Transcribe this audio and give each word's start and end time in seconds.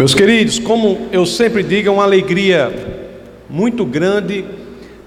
Meus 0.00 0.14
queridos, 0.14 0.58
como 0.58 1.08
eu 1.12 1.26
sempre 1.26 1.62
digo, 1.62 1.90
é 1.90 1.92
uma 1.92 2.04
alegria 2.04 2.72
muito 3.50 3.84
grande 3.84 4.46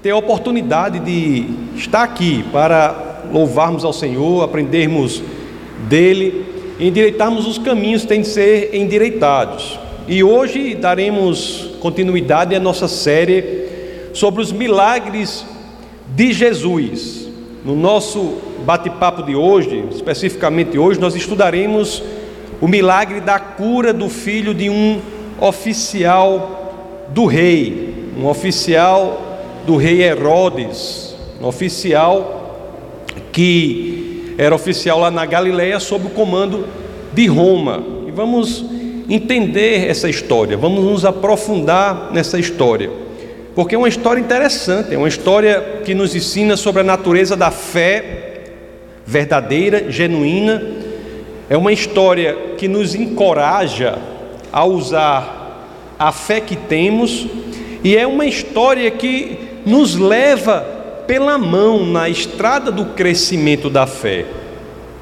ter 0.04 0.12
a 0.12 0.16
oportunidade 0.16 1.00
de 1.00 1.48
estar 1.76 2.04
aqui 2.04 2.46
para 2.52 3.24
louvarmos 3.34 3.84
ao 3.84 3.92
Senhor, 3.92 4.44
aprendermos 4.44 5.24
dele, 5.90 6.46
endireitarmos 6.80 7.48
os 7.48 7.58
caminhos 7.58 8.04
que 8.04 8.08
têm 8.08 8.22
de 8.22 8.28
ser 8.28 8.76
endireitados. 8.76 9.80
E 10.08 10.24
hoje 10.24 10.76
daremos 10.76 11.72
continuidade 11.80 12.54
à 12.54 12.60
nossa 12.60 12.88
série 12.88 13.66
sobre 14.14 14.44
os 14.44 14.52
milagres 14.52 15.44
de 16.16 16.32
Jesus. 16.32 17.28
No 17.66 17.76
nosso 17.76 18.36
bate-papo 18.64 19.24
de 19.24 19.36
hoje, 19.36 19.86
especificamente 19.92 20.78
hoje, 20.78 21.00
nós 21.00 21.16
estudaremos 21.16 22.04
o 22.64 22.68
milagre 22.70 23.20
da 23.20 23.38
cura 23.38 23.92
do 23.92 24.08
filho 24.08 24.54
de 24.54 24.70
um 24.70 25.02
oficial 25.38 27.04
do 27.10 27.26
rei, 27.26 27.94
um 28.18 28.26
oficial 28.26 29.42
do 29.68 29.76
rei 29.76 30.02
Herodes, 30.02 31.14
um 31.42 31.46
oficial 31.46 33.04
que 33.34 34.34
era 34.38 34.56
oficial 34.56 34.98
lá 34.98 35.12
na 35.12 35.26
Galileia 35.26 35.78
sob 35.78 36.08
o 36.08 36.12
comando 36.12 36.66
de 37.12 37.28
Roma. 37.28 37.84
E 38.08 38.12
vamos 38.12 38.64
entender 39.10 39.90
essa 39.90 40.10
história, 40.10 40.56
vamos 40.56 40.86
nos 40.86 41.04
aprofundar 41.04 42.12
nessa 42.14 42.40
história, 42.40 42.90
porque 43.54 43.76
é 43.76 43.78
uma 43.78 43.90
história 43.90 44.22
interessante, 44.22 44.96
é 44.96 44.98
uma 44.98 45.10
história 45.10 45.82
que 45.84 45.94
nos 45.94 46.16
ensina 46.16 46.56
sobre 46.56 46.80
a 46.80 46.86
natureza 46.86 47.36
da 47.36 47.52
fé 47.52 48.54
verdadeira, 49.06 49.92
genuína 49.92 50.82
é 51.54 51.58
uma 51.58 51.72
história 51.72 52.36
que 52.58 52.68
nos 52.68 52.96
encoraja 52.96 54.00
a 54.52 54.66
usar 54.66 55.94
a 56.00 56.12
fé 56.12 56.42
que 56.42 56.56
temos, 56.56 57.28
e 57.84 57.96
é 57.96 58.08
uma 58.08 58.26
história 58.26 58.90
que 58.90 59.38
nos 59.64 59.96
leva 59.96 60.62
pela 61.06 61.38
mão 61.38 61.86
na 61.86 62.10
estrada 62.10 62.72
do 62.72 62.86
crescimento 62.96 63.70
da 63.70 63.86
fé. 63.86 64.26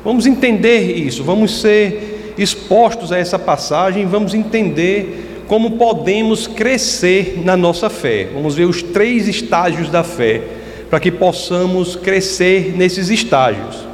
Vamos 0.04 0.26
entender 0.26 0.98
isso, 0.98 1.24
vamos 1.24 1.62
ser 1.62 2.34
expostos 2.38 3.14
a 3.14 3.18
essa 3.18 3.40
passagem, 3.40 4.06
vamos 4.06 4.34
entender 4.34 5.46
como 5.48 5.78
podemos 5.78 6.48
crescer 6.48 7.42
na 7.46 7.56
nossa 7.56 7.90
fé. 7.90 8.28
Vamos 8.34 8.56
ver 8.56 8.66
os 8.66 8.84
três 8.84 9.26
estágios 9.26 9.90
da 9.90 10.04
fé, 10.04 10.42
para 10.90 11.00
que 11.00 11.12
possamos 11.12 11.96
crescer 11.96 12.74
nesses 12.76 13.08
estágios. 13.08 13.91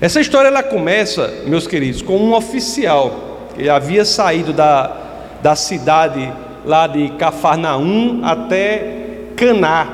Essa 0.00 0.20
história 0.20 0.46
ela 0.46 0.62
começa, 0.62 1.42
meus 1.44 1.66
queridos, 1.66 2.02
com 2.02 2.16
um 2.16 2.32
oficial 2.32 3.48
que 3.56 3.68
havia 3.68 4.04
saído 4.04 4.52
da, 4.52 4.96
da 5.42 5.56
cidade 5.56 6.32
lá 6.64 6.86
de 6.86 7.08
Cafarnaum 7.18 8.20
até 8.22 9.32
Caná. 9.34 9.88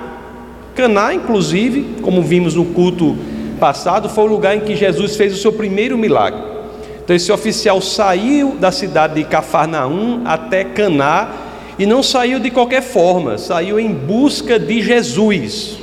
Caná, 0.75 1.15
inclusive, 1.15 2.03
como 2.03 2.21
vimos 2.21 2.55
no 2.55 2.67
culto 2.67 3.17
passado, 3.59 4.11
foi 4.11 4.25
o 4.25 4.27
lugar 4.27 4.55
em 4.55 4.61
que 4.61 4.77
Jesus 4.77 5.17
fez 5.17 5.33
o 5.33 5.39
seu 5.39 5.55
primeiro 5.55 5.97
milagre. 5.97 6.43
Então 7.03 7.17
esse 7.17 7.33
oficial 7.33 7.81
saiu 7.81 8.57
da 8.57 8.71
cidade 8.71 9.15
de 9.15 9.25
Cafarnaum 9.25 10.21
até 10.27 10.65
Caná 10.65 11.31
e 11.79 11.87
não 11.87 12.03
saiu 12.03 12.39
de 12.39 12.51
qualquer 12.51 12.83
forma, 12.83 13.39
saiu 13.39 13.81
em 13.81 13.89
busca 13.91 14.59
de 14.59 14.83
Jesus, 14.83 15.79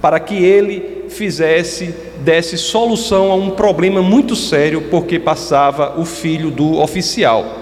para 0.00 0.20
que 0.20 0.36
ele 0.36 0.99
fizesse 1.10 1.94
desse 2.24 2.56
solução 2.56 3.30
a 3.30 3.34
um 3.34 3.50
problema 3.50 4.00
muito 4.00 4.34
sério, 4.36 4.82
porque 4.90 5.18
passava 5.18 6.00
o 6.00 6.04
filho 6.04 6.50
do 6.50 6.78
oficial. 6.78 7.60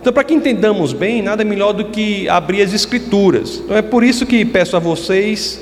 Então, 0.00 0.12
para 0.12 0.24
que 0.24 0.32
entendamos 0.32 0.92
bem, 0.94 1.20
nada 1.20 1.44
melhor 1.44 1.72
do 1.72 1.84
que 1.86 2.26
abrir 2.28 2.62
as 2.62 2.72
Escrituras. 2.72 3.60
Então, 3.64 3.76
é 3.76 3.82
por 3.82 4.02
isso 4.02 4.24
que 4.24 4.44
peço 4.44 4.74
a 4.74 4.78
vocês 4.78 5.60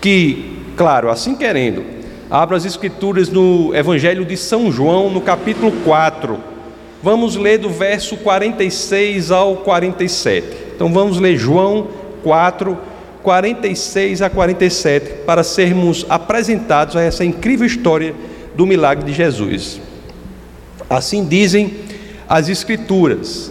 que, 0.00 0.58
claro, 0.76 1.10
assim 1.10 1.34
querendo, 1.34 1.82
abra 2.30 2.56
as 2.56 2.64
Escrituras 2.64 3.28
no 3.28 3.74
Evangelho 3.74 4.24
de 4.24 4.36
São 4.36 4.70
João, 4.70 5.10
no 5.10 5.20
capítulo 5.20 5.72
4. 5.84 6.38
Vamos 7.02 7.34
ler 7.34 7.58
do 7.58 7.68
verso 7.68 8.16
46 8.18 9.32
ao 9.32 9.56
47. 9.56 10.46
Então, 10.76 10.92
vamos 10.92 11.18
ler 11.18 11.36
João 11.36 11.88
4, 12.22 12.78
46 13.24 14.20
a 14.20 14.28
47, 14.28 15.24
para 15.24 15.42
sermos 15.42 16.04
apresentados 16.10 16.94
a 16.94 17.00
essa 17.00 17.24
incrível 17.24 17.66
história 17.66 18.14
do 18.54 18.66
milagre 18.66 19.06
de 19.06 19.14
Jesus. 19.14 19.80
Assim 20.90 21.24
dizem 21.24 21.72
as 22.28 22.50
Escrituras. 22.50 23.50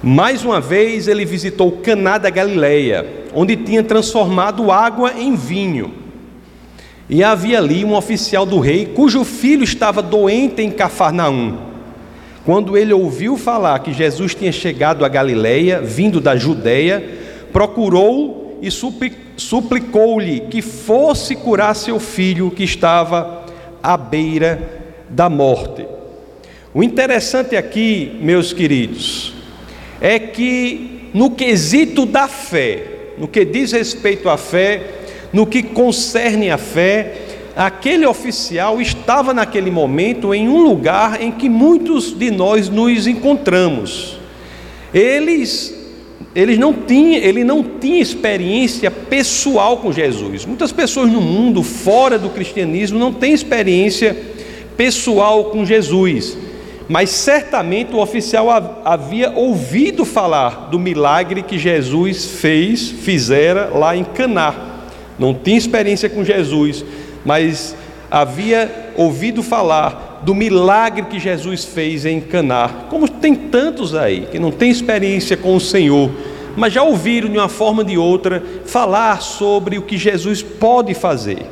Mais 0.00 0.44
uma 0.44 0.60
vez 0.60 1.08
ele 1.08 1.24
visitou 1.24 1.72
Caná 1.72 2.18
da 2.18 2.30
Galileia, 2.30 3.04
onde 3.34 3.56
tinha 3.56 3.82
transformado 3.82 4.70
água 4.70 5.12
em 5.18 5.34
vinho. 5.34 5.92
E 7.10 7.24
havia 7.24 7.58
ali 7.58 7.84
um 7.84 7.94
oficial 7.94 8.46
do 8.46 8.60
rei, 8.60 8.86
cujo 8.86 9.24
filho 9.24 9.64
estava 9.64 10.00
doente 10.00 10.62
em 10.62 10.70
Cafarnaum. 10.70 11.58
Quando 12.44 12.76
ele 12.76 12.92
ouviu 12.92 13.36
falar 13.36 13.80
que 13.80 13.92
Jesus 13.92 14.36
tinha 14.36 14.52
chegado 14.52 15.04
a 15.04 15.08
Galileia, 15.08 15.80
vindo 15.80 16.20
da 16.20 16.36
Judéia, 16.36 17.02
procurou 17.52 18.43
e 18.66 18.70
suplicou-lhe 19.36 20.40
que 20.40 20.62
fosse 20.62 21.36
curar 21.36 21.74
seu 21.74 22.00
filho 22.00 22.50
que 22.50 22.64
estava 22.64 23.44
à 23.82 23.96
beira 23.96 24.82
da 25.10 25.28
morte. 25.28 25.86
O 26.72 26.82
interessante 26.82 27.56
aqui, 27.56 28.18
meus 28.20 28.52
queridos, 28.52 29.34
é 30.00 30.18
que 30.18 31.10
no 31.12 31.30
quesito 31.30 32.06
da 32.06 32.26
fé, 32.26 32.82
no 33.18 33.28
que 33.28 33.44
diz 33.44 33.72
respeito 33.72 34.28
à 34.28 34.36
fé, 34.36 34.82
no 35.32 35.46
que 35.46 35.62
concerne 35.62 36.50
a 36.50 36.58
fé, 36.58 37.14
aquele 37.54 38.06
oficial 38.06 38.80
estava 38.80 39.34
naquele 39.34 39.70
momento 39.70 40.34
em 40.34 40.48
um 40.48 40.62
lugar 40.62 41.22
em 41.22 41.30
que 41.30 41.48
muitos 41.48 42.16
de 42.16 42.30
nós 42.30 42.68
nos 42.68 43.06
encontramos. 43.06 44.18
Eles 44.92 45.83
eles 46.34 46.58
não 46.58 46.72
tinham, 46.72 47.22
ele 47.22 47.44
não 47.44 47.62
tinha 47.62 48.00
experiência 48.00 48.90
pessoal 48.90 49.76
com 49.76 49.92
Jesus. 49.92 50.44
Muitas 50.44 50.72
pessoas 50.72 51.10
no 51.10 51.20
mundo, 51.20 51.62
fora 51.62 52.18
do 52.18 52.28
cristianismo, 52.28 52.98
não 52.98 53.12
têm 53.12 53.32
experiência 53.32 54.16
pessoal 54.76 55.44
com 55.44 55.64
Jesus. 55.64 56.36
Mas 56.88 57.10
certamente 57.10 57.94
o 57.94 58.00
oficial 58.00 58.48
havia 58.84 59.30
ouvido 59.30 60.04
falar 60.04 60.68
do 60.70 60.78
milagre 60.78 61.42
que 61.42 61.58
Jesus 61.58 62.24
fez, 62.26 62.90
fizera 62.90 63.70
lá 63.72 63.96
em 63.96 64.04
Caná. 64.04 64.82
Não 65.18 65.32
tinha 65.32 65.56
experiência 65.56 66.10
com 66.10 66.24
Jesus, 66.24 66.84
mas 67.24 67.76
havia 68.10 68.90
ouvido 68.96 69.42
falar 69.42 70.13
do 70.24 70.34
milagre 70.34 71.04
que 71.06 71.20
Jesus 71.20 71.64
fez 71.64 72.06
em 72.06 72.20
Caná. 72.20 72.68
Como 72.88 73.08
tem 73.08 73.34
tantos 73.34 73.94
aí 73.94 74.26
que 74.30 74.38
não 74.38 74.50
têm 74.50 74.70
experiência 74.70 75.36
com 75.36 75.54
o 75.54 75.60
Senhor, 75.60 76.10
mas 76.56 76.72
já 76.72 76.82
ouviram 76.82 77.28
de 77.28 77.36
uma 77.36 77.48
forma 77.48 77.82
ou 77.82 77.88
de 77.88 77.98
outra 77.98 78.42
falar 78.64 79.20
sobre 79.20 79.76
o 79.76 79.82
que 79.82 79.98
Jesus 79.98 80.42
pode 80.42 80.94
fazer. 80.94 81.46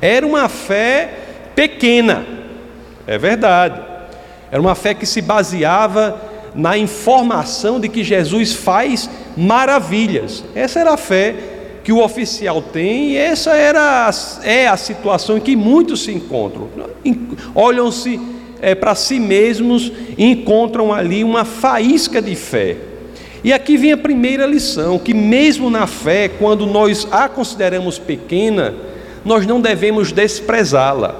Era 0.00 0.26
uma 0.26 0.48
fé 0.48 1.10
pequena, 1.54 2.24
é 3.06 3.18
verdade. 3.18 3.80
Era 4.50 4.60
uma 4.60 4.74
fé 4.74 4.94
que 4.94 5.06
se 5.06 5.20
baseava 5.20 6.20
na 6.54 6.76
informação 6.76 7.80
de 7.80 7.88
que 7.88 8.04
Jesus 8.04 8.52
faz 8.52 9.08
maravilhas. 9.36 10.44
Essa 10.54 10.80
era 10.80 10.92
a 10.92 10.96
fé 10.96 11.34
que 11.84 11.92
o 11.92 12.02
oficial 12.02 12.62
tem, 12.62 13.12
e 13.12 13.16
essa 13.16 13.52
era, 13.52 14.10
é 14.44 14.68
a 14.68 14.76
situação 14.76 15.36
em 15.36 15.40
que 15.40 15.56
muitos 15.56 16.04
se 16.04 16.12
encontram. 16.12 16.68
Olham-se 17.54 18.20
é, 18.60 18.74
para 18.74 18.94
si 18.94 19.18
mesmos 19.18 19.92
e 20.16 20.24
encontram 20.24 20.92
ali 20.92 21.24
uma 21.24 21.44
faísca 21.44 22.22
de 22.22 22.36
fé. 22.36 22.76
E 23.44 23.52
aqui 23.52 23.76
vem 23.76 23.92
a 23.92 23.96
primeira 23.96 24.46
lição: 24.46 24.98
que 24.98 25.12
mesmo 25.12 25.68
na 25.68 25.86
fé, 25.86 26.28
quando 26.28 26.64
nós 26.66 27.08
a 27.10 27.28
consideramos 27.28 27.98
pequena, 27.98 28.72
nós 29.24 29.44
não 29.44 29.60
devemos 29.60 30.12
desprezá-la. 30.12 31.16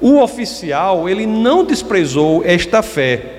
O 0.00 0.20
oficial, 0.20 1.08
ele 1.08 1.26
não 1.26 1.64
desprezou 1.64 2.42
esta 2.44 2.82
fé. 2.82 3.32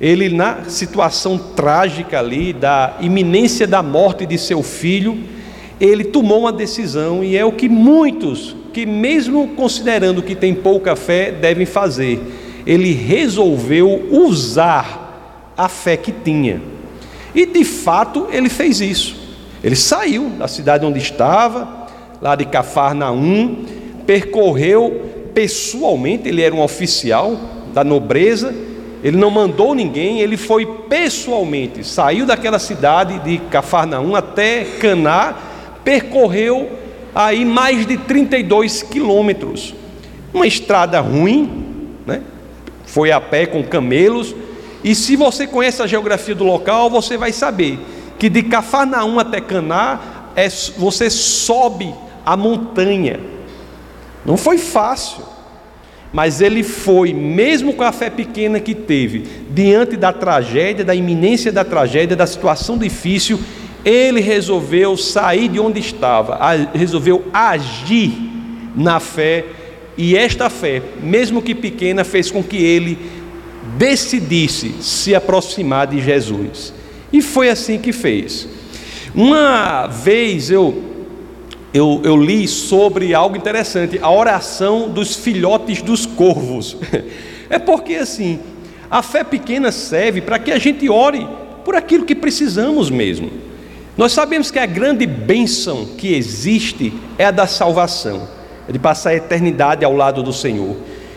Ele, 0.00 0.28
na 0.28 0.64
situação 0.64 1.38
trágica 1.38 2.18
ali, 2.18 2.52
da 2.52 2.96
iminência 3.00 3.66
da 3.66 3.82
morte 3.82 4.24
de 4.26 4.38
seu 4.38 4.62
filho, 4.62 5.18
ele 5.80 6.04
tomou 6.04 6.40
uma 6.40 6.52
decisão, 6.52 7.22
e 7.22 7.36
é 7.36 7.44
o 7.44 7.52
que 7.52 7.68
muitos, 7.68 8.56
que 8.72 8.86
mesmo 8.86 9.48
considerando 9.48 10.22
que 10.22 10.34
tem 10.34 10.54
pouca 10.54 10.96
fé, 10.96 11.30
devem 11.30 11.66
fazer. 11.66 12.20
Ele 12.66 12.92
resolveu 12.92 14.08
usar 14.10 15.52
a 15.56 15.68
fé 15.68 15.96
que 15.96 16.12
tinha. 16.12 16.60
E 17.34 17.46
de 17.46 17.64
fato 17.64 18.26
ele 18.30 18.48
fez 18.48 18.80
isso. 18.80 19.16
Ele 19.62 19.76
saiu 19.76 20.30
da 20.30 20.48
cidade 20.48 20.84
onde 20.84 20.98
estava, 20.98 21.86
lá 22.20 22.34
de 22.34 22.44
Cafarnaum, 22.44 23.64
percorreu 24.06 25.02
pessoalmente, 25.34 26.28
ele 26.28 26.40
era 26.40 26.54
um 26.54 26.62
oficial 26.62 27.38
da 27.74 27.84
nobreza, 27.84 28.54
Ele 29.04 29.18
não 29.18 29.30
mandou 29.30 29.74
ninguém, 29.74 30.20
ele 30.20 30.36
foi 30.36 30.64
pessoalmente, 30.88 31.86
saiu 31.86 32.24
daquela 32.24 32.58
cidade 32.58 33.18
de 33.20 33.38
Cafarnaum 33.50 34.16
até 34.16 34.64
Caná, 34.80 35.36
percorreu 35.86 36.68
aí 37.14 37.44
mais 37.44 37.86
de 37.86 37.96
32 37.96 38.82
quilômetros. 38.82 39.72
Uma 40.34 40.44
estrada 40.44 40.98
ruim, 40.98 41.94
né? 42.04 42.22
Foi 42.84 43.12
a 43.12 43.20
pé 43.20 43.46
com 43.46 43.62
camelos. 43.62 44.34
E 44.82 44.96
se 44.96 45.14
você 45.14 45.46
conhece 45.46 45.80
a 45.80 45.86
geografia 45.86 46.34
do 46.34 46.42
local, 46.42 46.90
você 46.90 47.16
vai 47.16 47.30
saber 47.30 47.78
que 48.18 48.28
de 48.28 48.42
Cafarnaum 48.42 49.20
até 49.20 49.40
Caná 49.40 50.00
é, 50.34 50.48
você 50.76 51.08
sobe 51.08 51.94
a 52.24 52.36
montanha. 52.36 53.20
Não 54.24 54.36
foi 54.36 54.58
fácil, 54.58 55.22
mas 56.12 56.40
ele 56.40 56.64
foi, 56.64 57.14
mesmo 57.14 57.74
com 57.74 57.84
a 57.84 57.92
fé 57.92 58.10
pequena 58.10 58.58
que 58.58 58.74
teve, 58.74 59.22
diante 59.50 59.96
da 59.96 60.12
tragédia, 60.12 60.84
da 60.84 60.96
iminência 60.96 61.52
da 61.52 61.64
tragédia, 61.64 62.16
da 62.16 62.26
situação 62.26 62.76
difícil, 62.76 63.38
ele 63.86 64.20
resolveu 64.20 64.96
sair 64.96 65.46
de 65.46 65.60
onde 65.60 65.78
estava, 65.78 66.36
resolveu 66.74 67.24
agir 67.32 68.12
na 68.74 68.98
fé, 68.98 69.44
e 69.96 70.16
esta 70.16 70.50
fé, 70.50 70.82
mesmo 71.00 71.40
que 71.40 71.54
pequena, 71.54 72.02
fez 72.02 72.28
com 72.28 72.42
que 72.42 72.56
ele 72.56 72.98
decidisse 73.78 74.74
se 74.80 75.14
aproximar 75.14 75.86
de 75.86 76.02
Jesus. 76.02 76.74
E 77.12 77.22
foi 77.22 77.48
assim 77.48 77.78
que 77.78 77.92
fez. 77.92 78.48
Uma 79.14 79.86
vez 79.86 80.50
eu, 80.50 80.82
eu, 81.72 82.02
eu 82.04 82.16
li 82.16 82.48
sobre 82.48 83.14
algo 83.14 83.36
interessante, 83.36 84.00
a 84.02 84.10
oração 84.10 84.88
dos 84.88 85.14
filhotes 85.14 85.80
dos 85.80 86.04
corvos. 86.04 86.76
É 87.48 87.60
porque 87.60 87.94
assim, 87.94 88.40
a 88.90 89.02
fé 89.02 89.22
pequena 89.22 89.70
serve 89.70 90.20
para 90.20 90.36
que 90.36 90.50
a 90.50 90.58
gente 90.58 90.90
ore 90.90 91.24
por 91.64 91.76
aquilo 91.76 92.04
que 92.04 92.12
precisamos 92.12 92.90
mesmo. 92.90 93.45
Nós 93.96 94.12
sabemos 94.12 94.50
que 94.50 94.58
a 94.58 94.66
grande 94.66 95.06
bênção 95.06 95.86
que 95.96 96.14
existe 96.14 96.92
é 97.16 97.24
a 97.24 97.30
da 97.30 97.46
salvação, 97.46 98.28
é 98.68 98.72
de 98.72 98.78
passar 98.78 99.10
a 99.10 99.14
eternidade 99.16 99.84
ao 99.84 99.94
lado 99.94 100.22
do 100.22 100.34
Senhor. 100.34 100.76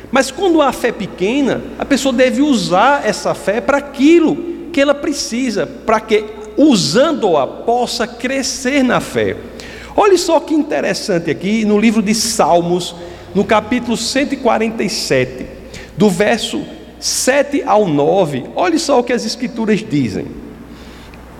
Mas 0.09 0.31
quando 0.31 0.61
há 0.61 0.71
fé 0.71 0.91
pequena, 0.91 1.61
a 1.77 1.83
pessoa 1.83 2.13
deve 2.13 2.41
usar 2.41 3.05
essa 3.05 3.33
fé 3.33 3.59
para 3.59 3.77
aquilo 3.77 4.69
que 4.71 4.79
ela 4.79 4.95
precisa 4.95 5.67
para 5.67 5.99
que, 5.99 6.23
usando-a, 6.55 7.45
possa 7.45 8.07
crescer 8.07 8.81
na 8.81 9.01
fé. 9.01 9.35
Olhe 9.95 10.17
só 10.17 10.39
que 10.39 10.53
interessante 10.53 11.29
aqui 11.29 11.65
no 11.65 11.77
livro 11.77 12.01
de 12.01 12.15
Salmos, 12.15 12.95
no 13.35 13.43
capítulo 13.43 13.97
147, 13.97 15.45
do 15.97 16.09
verso 16.09 16.63
7 16.97 17.61
ao 17.63 17.85
9, 17.85 18.45
olhe 18.55 18.79
só 18.79 18.99
o 18.99 19.03
que 19.03 19.13
as 19.13 19.25
Escrituras 19.25 19.83
dizem. 19.87 20.48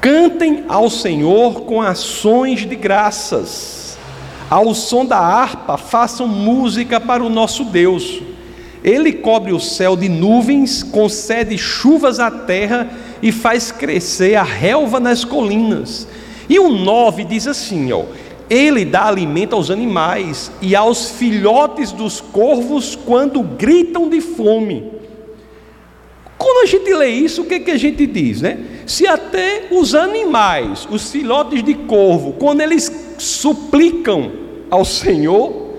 Cantem 0.02 0.64
ao 0.70 0.90
Senhor 0.90 1.62
com 1.62 1.82
ações 1.82 2.62
de 2.62 2.76
graças, 2.76 3.98
ao 4.50 4.74
som 4.74 5.06
da 5.06 5.18
harpa, 5.18 5.78
façam 5.78 6.26
música 6.26 7.02
para 7.02 7.22
o 7.22 7.30
nosso 7.30 7.66
Deus. 7.66 8.22
Ele 8.82 9.12
cobre 9.12 9.52
o 9.52 9.60
céu 9.60 9.98
de 9.98 10.08
nuvens, 10.08 10.82
concede 10.82 11.58
chuvas 11.58 12.18
à 12.18 12.32
terra 12.32 12.90
e 13.22 13.30
faz 13.30 13.74
crescer 13.74 14.36
a 14.36 14.44
relva 14.44 15.02
nas 15.02 15.26
colinas. 15.26 16.08
E 16.48 16.58
o 16.58 16.70
9 16.70 17.26
diz 17.26 17.46
assim, 17.46 17.92
ó: 17.92 18.06
Ele 18.50 18.86
dá 18.86 19.06
alimento 19.06 19.54
aos 19.54 19.70
animais 19.70 20.50
e 20.62 20.78
aos 20.78 21.12
filhotes 21.12 21.92
dos 21.92 22.22
corvos 22.22 22.96
quando 22.96 23.44
gritam 23.44 24.10
de 24.10 24.22
fome. 24.22 24.92
Quando 26.38 26.64
a 26.64 26.66
gente 26.66 26.94
lê 26.94 27.10
isso, 27.10 27.42
o 27.42 27.46
que, 27.46 27.60
que 27.60 27.72
a 27.72 27.78
gente 27.78 28.08
diz, 28.08 28.42
né? 28.42 28.58
Se 28.90 29.06
até 29.06 29.68
os 29.70 29.94
animais, 29.94 30.88
os 30.90 31.12
filhotes 31.12 31.64
de 31.64 31.76
corvo, 31.76 32.34
quando 32.40 32.62
eles 32.62 32.92
suplicam 33.20 34.32
ao 34.68 34.84
Senhor, 34.84 35.76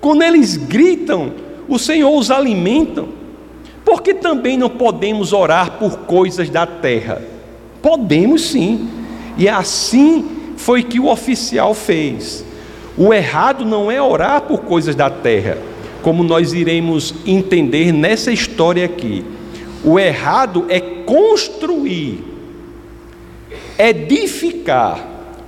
quando 0.00 0.22
eles 0.22 0.56
gritam, 0.56 1.34
o 1.68 1.78
Senhor 1.78 2.10
os 2.10 2.30
alimenta. 2.30 3.04
Porque 3.84 4.14
também 4.14 4.56
não 4.56 4.70
podemos 4.70 5.34
orar 5.34 5.72
por 5.72 5.98
coisas 6.06 6.48
da 6.48 6.66
terra? 6.66 7.20
Podemos 7.82 8.46
sim. 8.46 8.88
E 9.36 9.46
assim 9.46 10.24
foi 10.56 10.82
que 10.82 10.98
o 10.98 11.08
oficial 11.08 11.74
fez. 11.74 12.42
O 12.96 13.12
errado 13.12 13.66
não 13.66 13.90
é 13.90 14.00
orar 14.00 14.40
por 14.40 14.62
coisas 14.62 14.94
da 14.94 15.10
terra, 15.10 15.58
como 16.00 16.24
nós 16.24 16.54
iremos 16.54 17.14
entender 17.26 17.92
nessa 17.92 18.32
história 18.32 18.86
aqui. 18.86 19.22
O 19.84 19.98
errado 19.98 20.64
é 20.70 20.80
construir, 20.80 22.32
edificar 23.78 24.98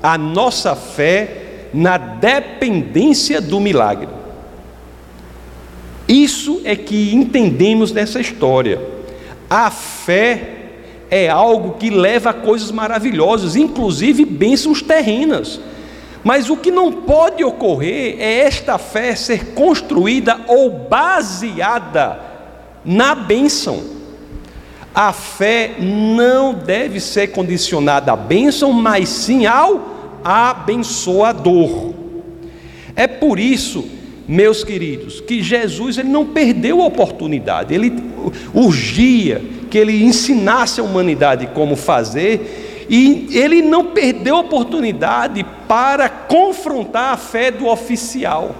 a 0.02 0.16
nossa 0.16 0.74
fé 0.74 1.68
na 1.72 1.98
dependência 1.98 3.40
do 3.40 3.60
milagre. 3.60 4.08
Isso 6.08 6.60
é 6.64 6.76
que 6.76 7.14
entendemos 7.14 7.92
nessa 7.92 8.20
história. 8.20 8.80
A 9.50 9.70
fé 9.70 10.54
é 11.10 11.28
algo 11.28 11.74
que 11.78 11.90
leva 11.90 12.30
a 12.30 12.34
coisas 12.34 12.70
maravilhosas, 12.70 13.56
inclusive 13.56 14.24
bênçãos 14.24 14.82
terrenas. 14.82 15.60
Mas 16.22 16.50
o 16.50 16.56
que 16.56 16.70
não 16.70 16.92
pode 16.92 17.44
ocorrer 17.44 18.16
é 18.18 18.40
esta 18.40 18.78
fé 18.78 19.14
ser 19.14 19.54
construída 19.54 20.40
ou 20.48 20.70
baseada 20.70 22.20
na 22.84 23.14
bênção. 23.14 23.95
A 24.96 25.12
fé 25.12 25.72
não 25.78 26.54
deve 26.54 27.00
ser 27.00 27.26
condicionada 27.26 28.12
à 28.12 28.16
bênção, 28.16 28.72
mas 28.72 29.10
sim 29.10 29.44
ao 29.44 30.18
abençoador. 30.24 31.92
É 32.96 33.06
por 33.06 33.38
isso 33.38 33.84
meus 34.26 34.64
queridos, 34.64 35.20
que 35.20 35.42
Jesus 35.42 35.98
ele 35.98 36.08
não 36.08 36.26
perdeu 36.26 36.80
a 36.80 36.86
oportunidade, 36.86 37.74
ele 37.74 37.92
urgia 38.52 39.40
que 39.70 39.78
ele 39.78 40.02
ensinasse 40.02 40.80
a 40.80 40.82
humanidade 40.82 41.46
como 41.48 41.76
fazer, 41.76 42.86
e 42.88 43.28
ele 43.32 43.62
não 43.62 43.86
perdeu 43.86 44.36
a 44.36 44.40
oportunidade 44.40 45.44
para 45.68 46.08
confrontar 46.08 47.12
a 47.12 47.16
fé 47.16 47.50
do 47.50 47.66
oficial. 47.66 48.54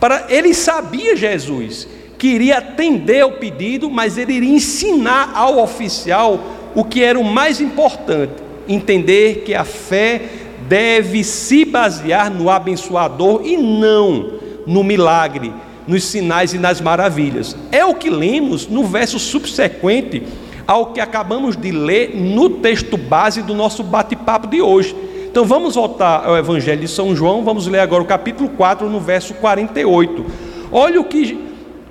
Para 0.00 0.26
ele 0.28 0.52
sabia 0.52 1.16
Jesus 1.16 1.88
que 2.18 2.28
iria 2.28 2.58
atender 2.58 3.20
ao 3.20 3.32
pedido, 3.32 3.90
mas 3.90 4.16
ele 4.16 4.32
iria 4.32 4.54
ensinar 4.54 5.32
ao 5.34 5.58
oficial 5.58 6.40
o 6.74 6.84
que 6.84 7.02
era 7.02 7.18
o 7.18 7.24
mais 7.24 7.60
importante, 7.60 8.34
entender 8.68 9.42
que 9.44 9.54
a 9.54 9.64
fé 9.64 10.22
deve 10.68 11.22
se 11.22 11.64
basear 11.64 12.30
no 12.30 12.50
abençoador 12.50 13.42
e 13.44 13.56
não 13.56 14.32
no 14.66 14.82
milagre, 14.82 15.52
nos 15.86 16.04
sinais 16.04 16.52
e 16.52 16.58
nas 16.58 16.80
maravilhas. 16.80 17.56
É 17.70 17.84
o 17.84 17.94
que 17.94 18.10
lemos 18.10 18.66
no 18.66 18.84
verso 18.84 19.18
subsequente 19.18 20.22
ao 20.66 20.86
que 20.86 21.00
acabamos 21.00 21.56
de 21.56 21.70
ler 21.70 22.16
no 22.16 22.50
texto 22.50 22.96
base 22.96 23.42
do 23.42 23.54
nosso 23.54 23.84
bate-papo 23.84 24.48
de 24.48 24.60
hoje. 24.60 24.96
Então 25.30 25.44
vamos 25.44 25.76
voltar 25.76 26.26
ao 26.26 26.36
Evangelho 26.36 26.80
de 26.80 26.88
São 26.88 27.14
João, 27.14 27.44
vamos 27.44 27.66
ler 27.66 27.80
agora 27.80 28.02
o 28.02 28.06
capítulo 28.06 28.48
4, 28.48 28.88
no 28.88 28.98
verso 28.98 29.34
48. 29.34 30.26
Olha 30.72 31.00
o 31.00 31.04
que, 31.04 31.45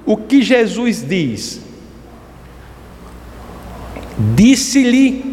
o 0.05 0.15
que 0.15 0.41
Jesus 0.41 1.01
diz. 1.01 1.61
Disse-lhe 4.35 5.23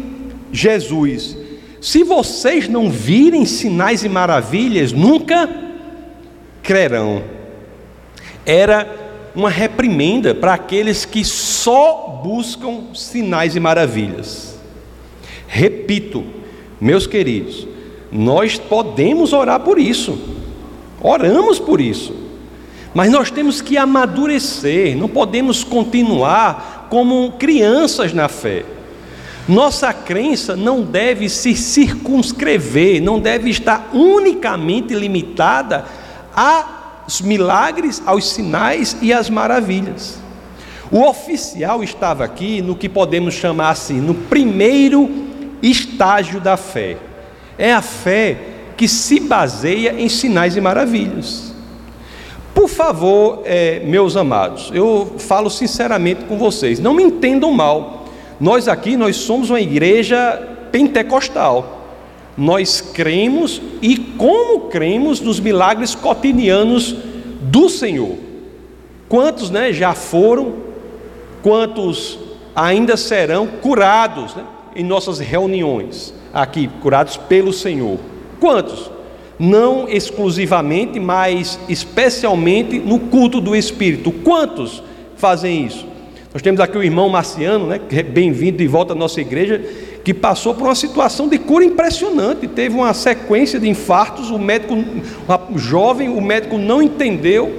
Jesus: 0.51 1.37
Se 1.79 2.03
vocês 2.03 2.67
não 2.67 2.89
virem 2.89 3.45
sinais 3.45 4.03
e 4.03 4.09
maravilhas, 4.09 4.91
nunca 4.91 5.49
crerão 6.61 7.23
era 8.45 9.03
uma 9.35 9.49
reprimenda 9.49 10.35
para 10.35 10.53
aqueles 10.53 11.05
que 11.05 11.23
só 11.23 12.21
buscam 12.23 12.93
sinais 12.93 13.55
e 13.55 13.59
maravilhas. 13.59 14.59
Repito, 15.47 16.23
meus 16.79 17.07
queridos, 17.07 17.67
nós 18.11 18.57
podemos 18.57 19.33
orar 19.33 19.59
por 19.61 19.79
isso, 19.79 20.19
oramos 21.01 21.59
por 21.59 21.79
isso, 21.81 22.13
mas 22.93 23.11
nós 23.11 23.31
temos 23.31 23.61
que 23.61 23.77
amadurecer, 23.77 24.95
não 24.95 25.09
podemos 25.09 25.63
continuar 25.63 26.87
como 26.89 27.33
crianças 27.33 28.13
na 28.13 28.27
fé. 28.27 28.65
Nossa 29.47 29.91
crença 29.91 30.55
não 30.55 30.81
deve 30.81 31.27
se 31.27 31.55
circunscrever, 31.55 33.01
não 33.01 33.19
deve 33.19 33.49
estar 33.49 33.89
unicamente 33.93 34.93
limitada 34.93 35.85
a 36.35 36.81
os 37.05 37.19
milagres, 37.19 38.01
aos 38.05 38.29
sinais 38.29 38.95
e 39.01 39.11
às 39.11 39.29
maravilhas. 39.29 40.19
O 40.89 41.01
oficial 41.01 41.83
estava 41.83 42.23
aqui 42.23 42.61
no 42.61 42.75
que 42.75 42.87
podemos 42.87 43.33
chamar 43.33 43.71
assim, 43.71 43.99
no 43.99 44.13
primeiro 44.13 45.09
estágio 45.61 46.39
da 46.39 46.55
fé. 46.55 46.97
É 47.57 47.73
a 47.73 47.81
fé 47.81 48.37
que 48.77 48.87
se 48.87 49.19
baseia 49.19 49.99
em 49.99 50.07
sinais 50.07 50.55
e 50.55 50.61
maravilhas. 50.61 51.52
Por 52.53 52.69
favor, 52.69 53.41
é, 53.45 53.79
meus 53.79 54.15
amados, 54.15 54.69
eu 54.73 55.15
falo 55.17 55.49
sinceramente 55.49 56.25
com 56.25 56.37
vocês, 56.37 56.79
não 56.79 56.93
me 56.93 57.03
entendam 57.03 57.51
mal. 57.51 58.05
Nós 58.39 58.67
aqui, 58.67 58.95
nós 58.95 59.15
somos 59.15 59.49
uma 59.49 59.59
igreja 59.59 60.41
pentecostal. 60.71 61.81
Nós 62.37 62.81
cremos 62.81 63.61
e 63.81 63.97
como 63.97 64.61
cremos 64.69 65.19
nos 65.19 65.39
milagres 65.39 65.93
cotidianos 65.95 66.95
do 67.41 67.69
Senhor. 67.69 68.17
Quantos 69.07 69.51
né, 69.51 69.71
já 69.71 69.93
foram, 69.93 70.53
quantos 71.43 72.17
ainda 72.55 72.97
serão 72.97 73.45
curados 73.45 74.35
né, 74.35 74.43
em 74.75 74.83
nossas 74.83 75.19
reuniões 75.19 76.13
aqui, 76.33 76.67
curados 76.81 77.17
pelo 77.17 77.53
Senhor? 77.53 77.99
Quantos? 78.39 78.92
Não 79.39 79.87
exclusivamente, 79.89 80.99
mas 80.99 81.59
especialmente 81.67 82.79
no 82.79 82.99
culto 82.99 83.41
do 83.41 83.55
Espírito. 83.55 84.11
Quantos 84.11 84.83
fazem 85.15 85.65
isso? 85.65 85.85
Nós 86.33 86.41
temos 86.41 86.59
aqui 86.59 86.77
o 86.77 86.83
irmão 86.83 87.09
Marciano, 87.09 87.67
né, 87.67 87.79
é 87.91 88.01
bem-vindo 88.01 88.57
de 88.57 88.67
volta 88.67 88.93
à 88.93 88.95
nossa 88.95 89.21
igreja, 89.21 89.61
que 90.03 90.13
passou 90.13 90.55
por 90.55 90.63
uma 90.63 90.75
situação 90.75 91.27
de 91.27 91.37
cura 91.37 91.63
impressionante, 91.63 92.47
teve 92.47 92.75
uma 92.75 92.93
sequência 92.93 93.59
de 93.59 93.69
infartos, 93.69 94.31
o 94.31 94.39
médico, 94.39 94.73
o 95.53 95.57
jovem, 95.57 96.09
o 96.09 96.19
médico 96.19 96.57
não 96.57 96.81
entendeu, 96.81 97.55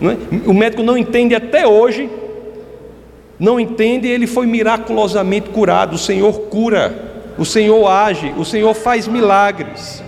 né, 0.00 0.16
o 0.44 0.52
médico 0.52 0.82
não 0.82 0.98
entende 0.98 1.34
até 1.36 1.66
hoje, 1.66 2.10
não 3.38 3.60
entende, 3.60 4.08
ele 4.08 4.26
foi 4.26 4.46
miraculosamente 4.46 5.48
curado, 5.50 5.94
o 5.94 5.98
Senhor 5.98 6.32
cura, 6.42 7.32
o 7.38 7.44
Senhor 7.44 7.86
age, 7.86 8.34
o 8.36 8.44
Senhor 8.44 8.74
faz 8.74 9.06
milagres. 9.06 10.02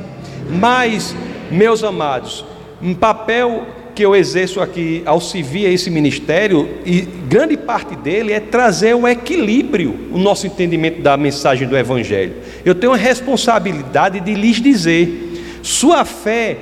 Mas, 0.51 1.15
meus 1.51 1.83
amados, 1.85 2.45
um 2.83 2.95
papel 2.95 3.67
que 3.95 4.05
eu 4.05 4.17
exerço 4.17 4.61
aqui 4.61 5.03
ao 5.05 5.21
servir 5.21 5.67
a 5.67 5.71
esse 5.71 5.91
ministério, 5.91 6.69
e 6.85 7.03
grande 7.03 7.57
parte 7.57 7.95
dele 7.95 8.33
é 8.33 8.41
trazer 8.41 8.95
o 8.95 9.07
equilíbrio, 9.07 10.09
o 10.11 10.19
nosso 10.19 10.47
entendimento 10.47 11.03
da 11.03 11.17
mensagem 11.17 11.69
do 11.69 11.77
Evangelho. 11.77 12.35
Eu 12.65 12.75
tenho 12.75 12.93
a 12.93 12.97
responsabilidade 12.97 14.21
de 14.21 14.35
lhes 14.35 14.61
dizer: 14.61 15.61
sua 15.63 16.05
fé 16.05 16.57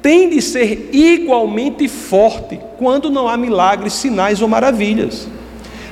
tem 0.00 0.28
de 0.28 0.42
ser 0.42 0.90
igualmente 0.92 1.86
forte 1.86 2.58
quando 2.76 3.10
não 3.10 3.28
há 3.28 3.36
milagres, 3.36 3.92
sinais 3.92 4.42
ou 4.42 4.48
maravilhas. 4.48 5.28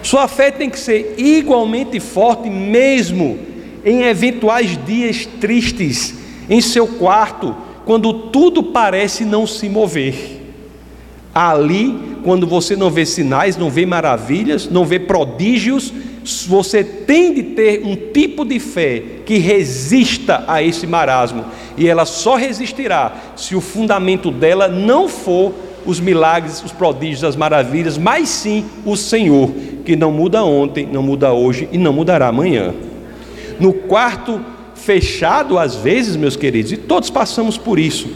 Sua 0.02 0.26
fé 0.26 0.50
tem 0.50 0.68
que 0.68 0.78
ser 0.78 1.14
igualmente 1.16 2.00
forte 2.00 2.50
mesmo 2.50 3.38
em 3.85 4.02
eventuais 4.02 4.78
dias 4.85 5.26
tristes 5.40 6.20
em 6.50 6.61
seu 6.61 6.87
quarto, 6.87 7.54
quando 7.87 8.12
tudo 8.12 8.62
parece 8.62 9.25
não 9.25 9.47
se 9.47 9.69
mover. 9.69 10.38
Ali, 11.33 11.97
quando 12.25 12.45
você 12.45 12.75
não 12.75 12.90
vê 12.90 13.07
sinais, 13.07 13.57
não 13.57 13.71
vê 13.71 13.87
maravilhas, 13.87 14.69
não 14.69 14.85
vê 14.85 14.99
prodígios, 14.99 15.92
você 16.49 16.83
tem 16.83 17.33
de 17.33 17.42
ter 17.42 17.83
um 17.85 17.95
tipo 18.12 18.45
de 18.45 18.59
fé 18.59 19.02
que 19.25 19.38
resista 19.38 20.45
a 20.49 20.61
esse 20.61 20.87
marasmo, 20.87 21.45
e 21.76 21.87
ela 21.87 22.04
só 22.04 22.35
resistirá 22.35 23.12
se 23.37 23.54
o 23.54 23.61
fundamento 23.61 24.30
dela 24.30 24.66
não 24.66 25.09
for 25.09 25.54
os 25.87 26.00
milagres, 26.00 26.62
os 26.62 26.73
prodígios, 26.73 27.25
as 27.25 27.37
maravilhas, 27.37 27.97
mas 27.97 28.28
sim 28.28 28.64
o 28.85 28.97
Senhor, 28.97 29.50
que 29.85 29.97
não 29.97 30.12
muda 30.12 30.45
ontem, 30.45 30.87
não 30.87 31.02
muda 31.02 31.33
hoje 31.33 31.69
e 31.73 31.78
não 31.78 31.92
mudará 31.92 32.28
amanhã. 32.28 32.75
No 33.59 33.73
quarto 33.73 34.40
fechado 34.84 35.58
às 35.58 35.76
vezes, 35.76 36.16
meus 36.16 36.37
queridos, 36.37 36.72
e 36.72 36.76
todos 36.76 37.10
passamos 37.10 37.56
por 37.56 37.78
isso. 37.78 38.08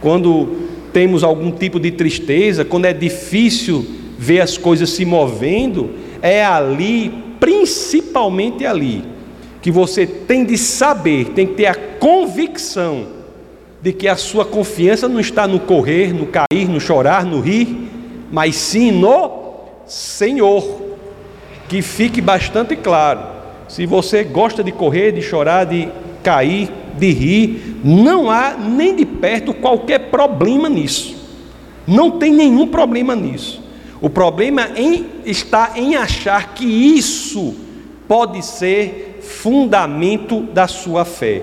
Quando 0.00 0.56
temos 0.92 1.24
algum 1.24 1.50
tipo 1.50 1.80
de 1.80 1.90
tristeza, 1.90 2.64
quando 2.64 2.84
é 2.84 2.92
difícil 2.92 3.86
ver 4.18 4.40
as 4.40 4.56
coisas 4.58 4.90
se 4.90 5.04
movendo, 5.04 5.90
é 6.20 6.44
ali, 6.44 7.12
principalmente 7.40 8.64
ali, 8.64 9.04
que 9.60 9.70
você 9.70 10.06
tem 10.06 10.44
de 10.44 10.58
saber, 10.58 11.30
tem 11.30 11.46
que 11.46 11.54
ter 11.54 11.66
a 11.66 11.74
convicção 11.74 13.06
de 13.80 13.92
que 13.92 14.06
a 14.06 14.16
sua 14.16 14.44
confiança 14.44 15.08
não 15.08 15.18
está 15.18 15.48
no 15.48 15.58
correr, 15.58 16.12
no 16.14 16.26
cair, 16.26 16.68
no 16.68 16.80
chorar, 16.80 17.24
no 17.24 17.40
rir, 17.40 17.88
mas 18.30 18.54
sim 18.54 18.92
no 18.92 19.54
Senhor. 19.86 20.80
Que 21.68 21.82
fique 21.82 22.20
bastante 22.20 22.76
claro. 22.76 23.20
Se 23.66 23.86
você 23.86 24.22
gosta 24.22 24.62
de 24.62 24.70
correr, 24.70 25.12
de 25.12 25.22
chorar, 25.22 25.64
de 25.64 25.88
cair, 26.22 26.70
de 26.98 27.10
rir, 27.10 27.80
não 27.84 28.30
há 28.30 28.54
nem 28.56 28.94
de 28.94 29.04
perto 29.04 29.52
qualquer 29.52 30.10
problema 30.10 30.68
nisso. 30.68 31.16
Não 31.86 32.12
tem 32.12 32.32
nenhum 32.32 32.66
problema 32.66 33.14
nisso. 33.14 33.62
O 34.00 34.10
problema 34.10 34.70
em, 34.76 35.06
está 35.24 35.72
em 35.76 35.96
achar 35.96 36.54
que 36.54 36.64
isso 36.64 37.54
pode 38.08 38.44
ser 38.44 39.20
fundamento 39.22 40.40
da 40.40 40.66
sua 40.66 41.04
fé. 41.04 41.42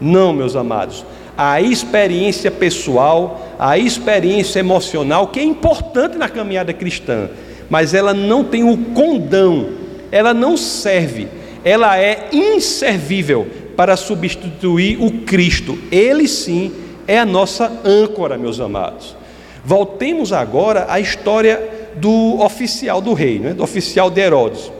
Não, 0.00 0.32
meus 0.32 0.56
amados. 0.56 1.04
A 1.36 1.60
experiência 1.60 2.50
pessoal, 2.50 3.54
a 3.58 3.78
experiência 3.78 4.60
emocional, 4.60 5.28
que 5.28 5.40
é 5.40 5.44
importante 5.44 6.18
na 6.18 6.28
caminhada 6.28 6.72
cristã, 6.72 7.30
mas 7.70 7.94
ela 7.94 8.12
não 8.12 8.44
tem 8.44 8.64
o 8.64 8.76
condão, 8.76 9.68
ela 10.10 10.34
não 10.34 10.56
serve, 10.56 11.28
ela 11.64 11.98
é 11.98 12.28
inservível 12.32 13.46
para 13.76 13.96
substituir 13.96 14.98
o 15.00 15.10
Cristo. 15.22 15.78
Ele 15.90 16.28
sim 16.28 16.72
é 17.06 17.18
a 17.18 17.26
nossa 17.26 17.80
âncora, 17.84 18.38
meus 18.38 18.60
amados. 18.60 19.16
Voltemos 19.64 20.32
agora 20.32 20.86
à 20.88 20.98
história 20.98 21.90
do 21.96 22.40
oficial 22.40 23.00
do 23.00 23.12
rei, 23.12 23.38
né? 23.38 23.52
do 23.52 23.62
oficial 23.62 24.10
de 24.10 24.20
Herodes. 24.20 24.72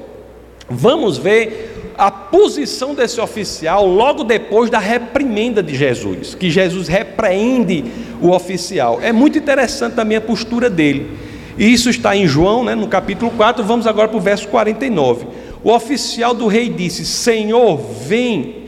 Vamos 0.68 1.18
ver 1.18 1.92
a 1.96 2.11
posição 2.11 2.94
desse 2.94 3.20
oficial 3.20 3.87
logo 3.87 4.25
depois 4.25 4.70
da 4.70 4.78
reprimenda 4.78 5.62
de 5.62 5.75
Jesus, 5.75 6.34
que 6.34 6.50
Jesus 6.50 6.88
repreende 6.88 7.84
o 8.20 8.30
oficial. 8.30 8.99
É 9.02 9.12
muito 9.12 9.38
interessante 9.38 9.94
também 9.94 10.16
a 10.16 10.20
postura 10.20 10.70
dele. 10.70 11.18
Isso 11.58 11.90
está 11.90 12.16
em 12.16 12.26
João, 12.26 12.64
né, 12.64 12.75
no 12.75 12.88
capítulo 12.88 13.30
4, 13.32 13.62
vamos 13.62 13.87
agora 13.87 14.08
para 14.08 14.16
o 14.16 14.20
verso 14.20 14.49
49. 14.49 15.26
O 15.62 15.70
oficial 15.70 16.34
do 16.34 16.46
rei 16.46 16.68
disse: 16.68 17.04
Senhor, 17.04 17.76
vem 17.76 18.62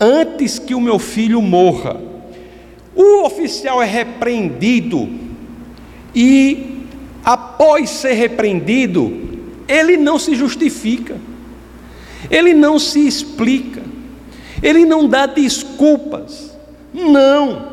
antes 0.00 0.58
que 0.58 0.74
o 0.74 0.80
meu 0.80 0.98
filho 0.98 1.42
morra. 1.42 2.00
O 2.94 3.24
oficial 3.24 3.82
é 3.82 3.86
repreendido 3.86 5.08
e, 6.14 6.86
após 7.22 7.90
ser 7.90 8.14
repreendido, 8.14 9.28
ele 9.68 9.96
não 9.96 10.18
se 10.18 10.34
justifica, 10.34 11.16
ele 12.30 12.54
não 12.54 12.78
se 12.78 13.06
explica, 13.06 13.82
ele 14.62 14.84
não 14.84 15.06
dá 15.06 15.26
desculpas, 15.26 16.56
não. 16.92 17.70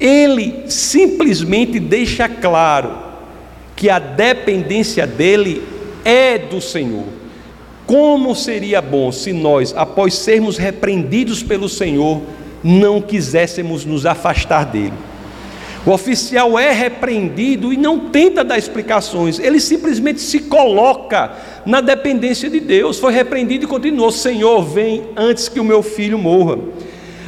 Ele 0.00 0.68
simplesmente 0.68 1.78
deixa 1.78 2.28
claro 2.28 2.98
que 3.76 3.88
a 3.88 3.98
dependência 3.98 5.06
dele 5.06 5.62
é 6.04 6.36
do 6.36 6.60
Senhor. 6.60 7.23
Como 7.86 8.34
seria 8.34 8.80
bom 8.80 9.12
se 9.12 9.32
nós, 9.32 9.74
após 9.76 10.14
sermos 10.14 10.56
repreendidos 10.56 11.42
pelo 11.42 11.68
Senhor, 11.68 12.22
não 12.62 13.00
quiséssemos 13.00 13.84
nos 13.84 14.06
afastar 14.06 14.64
dele. 14.64 14.94
O 15.84 15.90
oficial 15.90 16.58
é 16.58 16.72
repreendido 16.72 17.70
e 17.70 17.76
não 17.76 18.08
tenta 18.08 18.42
dar 18.42 18.56
explicações, 18.56 19.38
ele 19.38 19.60
simplesmente 19.60 20.22
se 20.22 20.38
coloca 20.40 21.32
na 21.66 21.82
dependência 21.82 22.48
de 22.48 22.58
Deus. 22.58 22.98
Foi 22.98 23.12
repreendido 23.12 23.64
e 23.64 23.68
continuou: 23.68 24.10
Senhor, 24.10 24.62
vem 24.64 25.04
antes 25.14 25.46
que 25.46 25.60
o 25.60 25.64
meu 25.64 25.82
filho 25.82 26.18
morra. 26.18 26.58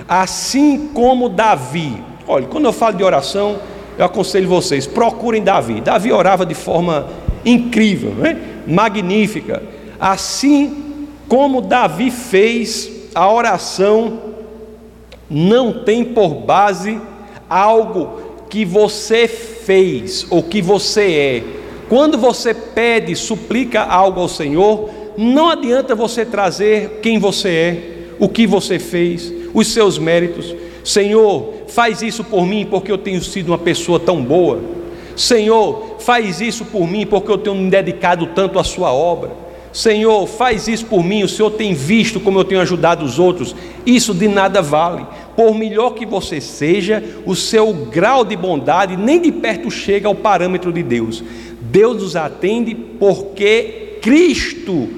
Assim 0.09 0.89
como 0.95 1.29
Davi, 1.29 2.03
olha, 2.27 2.47
quando 2.47 2.65
eu 2.65 2.73
falo 2.73 2.97
de 2.97 3.05
oração, 3.05 3.59
eu 3.99 4.07
aconselho 4.07 4.49
vocês: 4.49 4.87
procurem 4.87 5.43
Davi. 5.43 5.83
Davi 5.83 6.11
orava 6.11 6.47
de 6.47 6.55
forma 6.55 7.09
incrível, 7.45 8.13
né? 8.13 8.39
magnífica 8.67 9.76
Assim 9.99 11.07
como 11.29 11.61
Davi 11.61 12.11
fez, 12.11 12.91
a 13.15 13.31
oração 13.33 14.19
não 15.29 15.85
tem 15.85 16.05
por 16.05 16.35
base 16.35 17.01
algo 17.49 18.21
que 18.49 18.65
você 18.65 19.27
fez 19.27 20.27
ou 20.31 20.43
que 20.43 20.63
você 20.63 21.13
é. 21.13 21.45
Quando 21.89 22.19
você 22.19 22.53
pede, 22.53 23.15
suplica 23.15 23.83
algo 23.83 24.21
ao 24.21 24.29
Senhor, 24.29 24.91
não 25.17 25.51
adianta 25.51 25.95
você 25.95 26.25
trazer 26.25 27.01
quem 27.03 27.19
você 27.19 27.49
é, 27.49 28.15
o 28.19 28.29
que 28.29 28.47
você 28.47 28.79
fez, 28.79 29.33
os 29.55 29.69
seus 29.69 29.99
méritos. 29.99 30.55
Senhor, 30.85 31.55
faz 31.69 32.03
isso 32.03 32.23
por 32.23 32.47
mim 32.47 32.67
porque 32.69 32.91
eu 32.91 32.99
tenho 32.99 33.23
sido 33.23 33.49
uma 33.49 33.59
pessoa 33.59 33.99
tão 33.99 34.23
boa. 34.23 34.61
Senhor, 35.17 35.97
faz 35.99 36.41
isso 36.41 36.65
por 36.67 36.87
mim 36.87 37.07
porque 37.07 37.31
eu 37.31 37.39
tenho 37.39 37.57
me 37.57 37.71
dedicado 37.71 38.27
tanto 38.29 38.59
à 38.59 38.65
Sua 38.65 38.93
obra. 38.93 39.46
Senhor, 39.77 40.27
faz 40.27 40.69
isso 40.69 40.87
por 40.87 41.05
mim, 41.05 41.23
o 41.23 41.29
Senhor 41.29 41.51
tem 41.51 41.75
visto 41.75 42.19
como 42.19 42.39
eu 42.39 42.45
tenho 42.45 42.63
ajudado 42.63 43.05
os 43.05 43.19
outros. 43.19 43.55
Isso 43.85 44.15
de 44.15 44.27
nada 44.27 44.63
vale. 44.63 45.07
Por 45.37 45.55
melhor 45.55 45.91
que 45.91 46.07
você 46.07 46.41
seja, 46.41 47.05
o 47.27 47.37
seu 47.37 47.75
grau 47.75 48.25
de 48.25 48.35
bondade 48.35 48.97
nem 48.97 49.21
de 49.21 49.31
perto 49.31 49.71
chega 49.71 50.09
ao 50.09 50.15
parâmetro 50.15 50.73
de 50.73 50.83
Deus. 50.83 51.23
Deus 51.61 52.03
nos 52.03 52.17
atende 52.17 52.75
porque 52.75 53.99
Cristo 54.01 54.89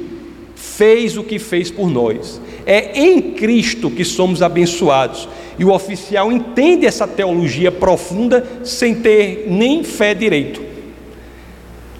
fez 0.55 1.17
o 1.17 1.25
que 1.25 1.41
fez 1.41 1.73
por 1.73 1.91
nós. 1.91 2.41
É 2.65 3.01
em 3.01 3.33
Cristo 3.33 3.91
que 3.91 4.05
somos 4.05 4.43
abençoados. 4.43 5.29
E 5.59 5.65
o 5.65 5.73
oficial 5.73 6.31
entende 6.31 6.87
essa 6.87 7.09
teologia 7.09 7.73
profunda 7.73 8.47
sem 8.63 8.95
ter 8.95 9.49
nem 9.51 9.83
fé 9.83 10.15
direito. 10.15 10.63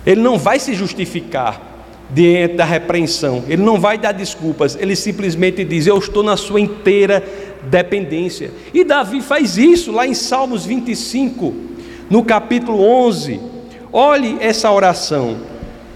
Ele 0.07 0.21
não 0.21 0.39
vai 0.39 0.61
se 0.61 0.75
justificar 0.75 1.68
diante 2.11 2.55
da 2.55 2.65
repreensão, 2.65 3.45
ele 3.49 3.63
não 3.63 3.79
vai 3.79 3.99
dar 3.99 4.13
desculpas, 4.13 4.77
ele 4.81 4.97
simplesmente 4.97 5.65
diz: 5.65 5.87
Eu 5.87 5.99
estou 5.99 6.23
na 6.23 6.37
sua 6.37 6.61
inteira 6.61 7.23
dependência. 7.65 8.51
E 8.73 8.85
Davi 8.85 9.21
faz 9.21 9.59
isso 9.59 9.93
lá 9.93 10.07
em 10.07 10.15
Salmos 10.15 10.65
25, 10.65 11.55
no 12.09 12.25
capítulo 12.25 12.81
11. 12.83 13.41
Olhe 13.93 14.37
essa 14.41 14.71
oração: 14.71 15.39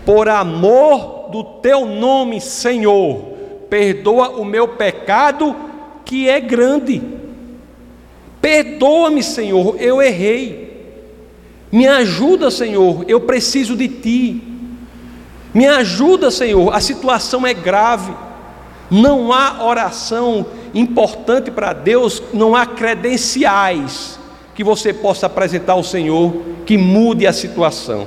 Por 0.05 0.29
amor 0.29 1.31
do 1.31 1.43
teu 1.43 1.87
nome, 1.87 2.41
Senhor, 2.41 3.33
perdoa 3.71 4.31
o 4.31 4.45
meu 4.45 4.69
pecado 4.69 5.57
que 6.05 6.29
é 6.29 6.41
grande. 6.41 7.01
Perdoa-me, 8.41 9.23
Senhor, 9.23 9.77
eu 9.81 10.03
errei. 10.03 10.73
Me 11.71 11.87
ajuda, 11.87 12.51
Senhor, 12.51 13.05
eu 13.09 13.21
preciso 13.21 13.75
de 13.75 13.89
Ti. 13.89 14.52
Me 15.55 15.67
ajuda, 15.67 16.31
Senhor, 16.31 16.75
a 16.75 16.81
situação 16.81 17.47
é 17.47 17.53
grave. 17.53 18.13
Não 18.91 19.33
há 19.33 19.65
oração 19.65 20.47
importante 20.75 21.51
para 21.51 21.73
Deus, 21.73 22.23
não 22.33 22.55
há 22.57 22.65
credenciais 22.65 24.19
que 24.55 24.65
você 24.65 24.93
possa 24.93 25.27
apresentar 25.27 25.75
ao 25.75 25.83
Senhor 25.83 26.35
que 26.67 26.77
mude 26.77 27.27
a 27.27 27.33
situação. 27.33 28.07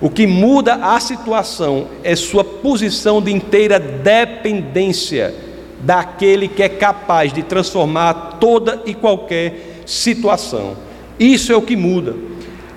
O 0.00 0.08
que 0.08 0.26
muda 0.26 0.74
a 0.74 1.00
situação 1.00 1.86
é 2.04 2.14
sua 2.14 2.44
posição 2.44 3.20
de 3.20 3.32
inteira 3.32 3.80
dependência 3.80 5.34
daquele 5.80 6.46
que 6.46 6.62
é 6.62 6.68
capaz 6.68 7.32
de 7.32 7.42
transformar 7.42 8.38
toda 8.40 8.82
e 8.86 8.94
qualquer 8.94 9.82
situação. 9.86 10.76
Isso 11.18 11.52
é 11.52 11.56
o 11.56 11.62
que 11.62 11.76
muda 11.76 12.14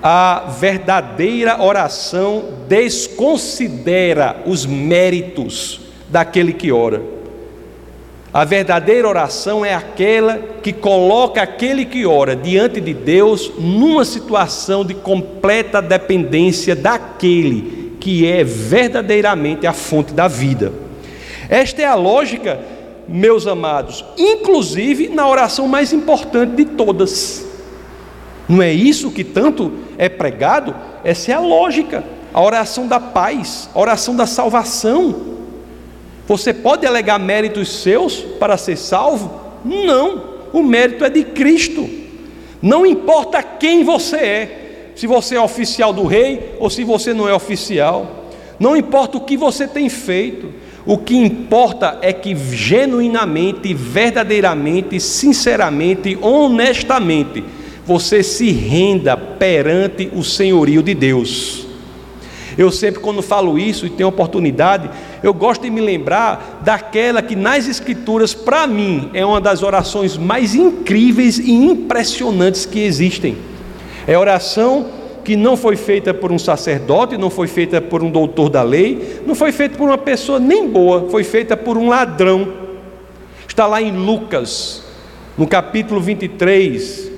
a 0.02 0.46
verdadeira 0.58 1.62
oração 1.62 2.44
desconsidera 2.66 4.42
os 4.44 4.66
méritos 4.66 5.80
daquele 6.08 6.52
que 6.52 6.72
ora. 6.72 7.00
A 8.34 8.44
verdadeira 8.44 9.06
oração 9.06 9.64
é 9.64 9.74
aquela 9.74 10.40
que 10.62 10.72
coloca 10.72 11.40
aquele 11.40 11.84
que 11.84 12.04
ora 12.06 12.34
diante 12.34 12.80
de 12.80 12.94
Deus 12.94 13.52
numa 13.58 14.04
situação 14.04 14.84
de 14.84 14.94
completa 14.94 15.80
dependência 15.80 16.74
daquele 16.74 17.92
que 18.00 18.26
é 18.26 18.42
verdadeiramente 18.42 19.66
a 19.66 19.72
fonte 19.72 20.12
da 20.12 20.26
vida. 20.26 20.72
Esta 21.48 21.82
é 21.82 21.84
a 21.84 21.94
lógica, 21.94 22.58
meus 23.06 23.46
amados, 23.46 24.04
inclusive 24.18 25.08
na 25.08 25.28
oração 25.28 25.68
mais 25.68 25.92
importante 25.92 26.56
de 26.56 26.64
todas 26.64 27.51
não 28.52 28.60
é 28.60 28.70
isso 28.70 29.10
que 29.10 29.24
tanto 29.24 29.72
é 29.96 30.10
pregado? 30.10 30.76
Essa 31.02 31.32
é 31.32 31.34
a 31.34 31.40
lógica, 31.40 32.04
a 32.34 32.42
oração 32.42 32.86
da 32.86 33.00
paz, 33.00 33.70
a 33.74 33.80
oração 33.80 34.14
da 34.14 34.26
salvação. 34.26 35.38
Você 36.28 36.52
pode 36.52 36.86
alegar 36.86 37.18
méritos 37.18 37.82
seus 37.82 38.16
para 38.16 38.58
ser 38.58 38.76
salvo? 38.76 39.40
Não, 39.64 40.22
o 40.52 40.62
mérito 40.62 41.02
é 41.02 41.08
de 41.08 41.24
Cristo. 41.24 41.88
Não 42.60 42.84
importa 42.84 43.42
quem 43.42 43.82
você 43.84 44.16
é, 44.16 44.92
se 44.94 45.06
você 45.06 45.36
é 45.36 45.40
oficial 45.40 45.90
do 45.90 46.04
rei 46.04 46.54
ou 46.60 46.68
se 46.68 46.84
você 46.84 47.14
não 47.14 47.26
é 47.26 47.32
oficial, 47.32 48.26
não 48.60 48.76
importa 48.76 49.16
o 49.16 49.22
que 49.22 49.34
você 49.34 49.66
tem 49.66 49.88
feito, 49.88 50.52
o 50.84 50.98
que 50.98 51.16
importa 51.16 52.00
é 52.02 52.12
que 52.12 52.36
genuinamente, 52.36 53.72
verdadeiramente, 53.72 55.00
sinceramente, 55.00 56.18
honestamente, 56.20 57.42
você 57.84 58.22
se 58.22 58.50
renda 58.50 59.16
perante 59.16 60.10
o 60.14 60.22
senhorio 60.22 60.82
de 60.82 60.94
Deus. 60.94 61.66
Eu 62.56 62.70
sempre, 62.70 63.00
quando 63.00 63.22
falo 63.22 63.58
isso 63.58 63.86
e 63.86 63.90
tenho 63.90 64.08
oportunidade, 64.08 64.90
eu 65.22 65.32
gosto 65.32 65.62
de 65.62 65.70
me 65.70 65.80
lembrar 65.80 66.60
daquela 66.62 67.22
que 67.22 67.34
nas 67.34 67.66
Escrituras, 67.66 68.34
para 68.34 68.66
mim, 68.66 69.10
é 69.14 69.24
uma 69.24 69.40
das 69.40 69.62
orações 69.62 70.16
mais 70.16 70.54
incríveis 70.54 71.38
e 71.38 71.50
impressionantes 71.50 72.66
que 72.66 72.80
existem. 72.80 73.36
É 74.06 74.18
oração 74.18 74.86
que 75.24 75.36
não 75.36 75.56
foi 75.56 75.76
feita 75.76 76.12
por 76.12 76.32
um 76.32 76.38
sacerdote, 76.38 77.16
não 77.16 77.30
foi 77.30 77.46
feita 77.46 77.80
por 77.80 78.02
um 78.02 78.10
doutor 78.10 78.50
da 78.50 78.62
lei, 78.62 79.20
não 79.26 79.34
foi 79.34 79.52
feita 79.52 79.78
por 79.78 79.88
uma 79.88 79.98
pessoa 79.98 80.38
nem 80.38 80.68
boa, 80.68 81.08
foi 81.08 81.24
feita 81.24 81.56
por 81.56 81.78
um 81.78 81.88
ladrão. 81.88 82.52
Está 83.48 83.66
lá 83.66 83.80
em 83.80 83.92
Lucas, 83.96 84.82
no 85.38 85.46
capítulo 85.46 86.00
23, 86.00 87.11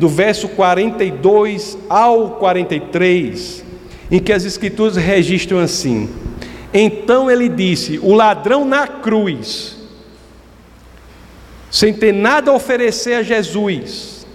do 0.00 0.08
verso 0.08 0.48
42 0.48 1.76
ao 1.86 2.30
43, 2.30 3.62
em 4.10 4.18
que 4.18 4.32
as 4.32 4.46
Escrituras 4.46 4.96
registram 4.96 5.58
assim: 5.58 6.08
Então 6.72 7.30
ele 7.30 7.50
disse: 7.50 7.98
O 7.98 8.14
ladrão 8.14 8.64
na 8.64 8.88
cruz, 8.88 9.76
sem 11.70 11.92
ter 11.92 12.14
nada 12.14 12.50
a 12.50 12.54
oferecer 12.54 13.12
a 13.12 13.22
Jesus, 13.22 14.26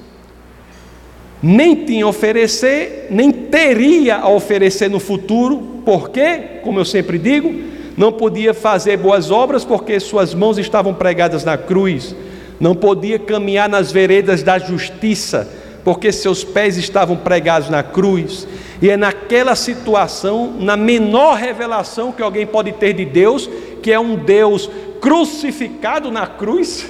nem 1.41 1.83
tinha 1.83 2.05
a 2.05 2.09
oferecer, 2.09 3.07
nem 3.09 3.31
teria 3.31 4.17
a 4.17 4.29
oferecer 4.29 4.87
no 4.87 4.99
futuro, 4.99 5.81
porque, 5.83 6.59
como 6.63 6.79
eu 6.79 6.85
sempre 6.85 7.17
digo, 7.17 7.51
não 7.97 8.11
podia 8.11 8.53
fazer 8.53 8.97
boas 8.97 9.31
obras 9.31 9.65
porque 9.65 9.99
suas 9.99 10.35
mãos 10.35 10.59
estavam 10.59 10.93
pregadas 10.93 11.43
na 11.43 11.57
cruz 11.57 12.15
não 12.59 12.75
podia 12.75 13.19
caminhar 13.19 13.67
nas 13.67 13.91
veredas 13.91 14.43
da 14.43 14.57
justiça, 14.57 15.47
porque 15.83 16.11
seus 16.11 16.43
pés 16.43 16.77
estavam 16.77 17.15
pregados 17.17 17.69
na 17.69 17.83
cruz. 17.83 18.47
E 18.81 18.89
é 18.89 18.97
naquela 18.97 19.55
situação, 19.55 20.55
na 20.59 20.75
menor 20.75 21.35
revelação 21.35 22.11
que 22.11 22.21
alguém 22.21 22.45
pode 22.45 22.71
ter 22.73 22.93
de 22.93 23.05
Deus, 23.05 23.49
que 23.81 23.91
é 23.91 23.99
um 23.99 24.15
Deus 24.15 24.69
crucificado 24.99 26.11
na 26.11 26.27
cruz. 26.27 26.85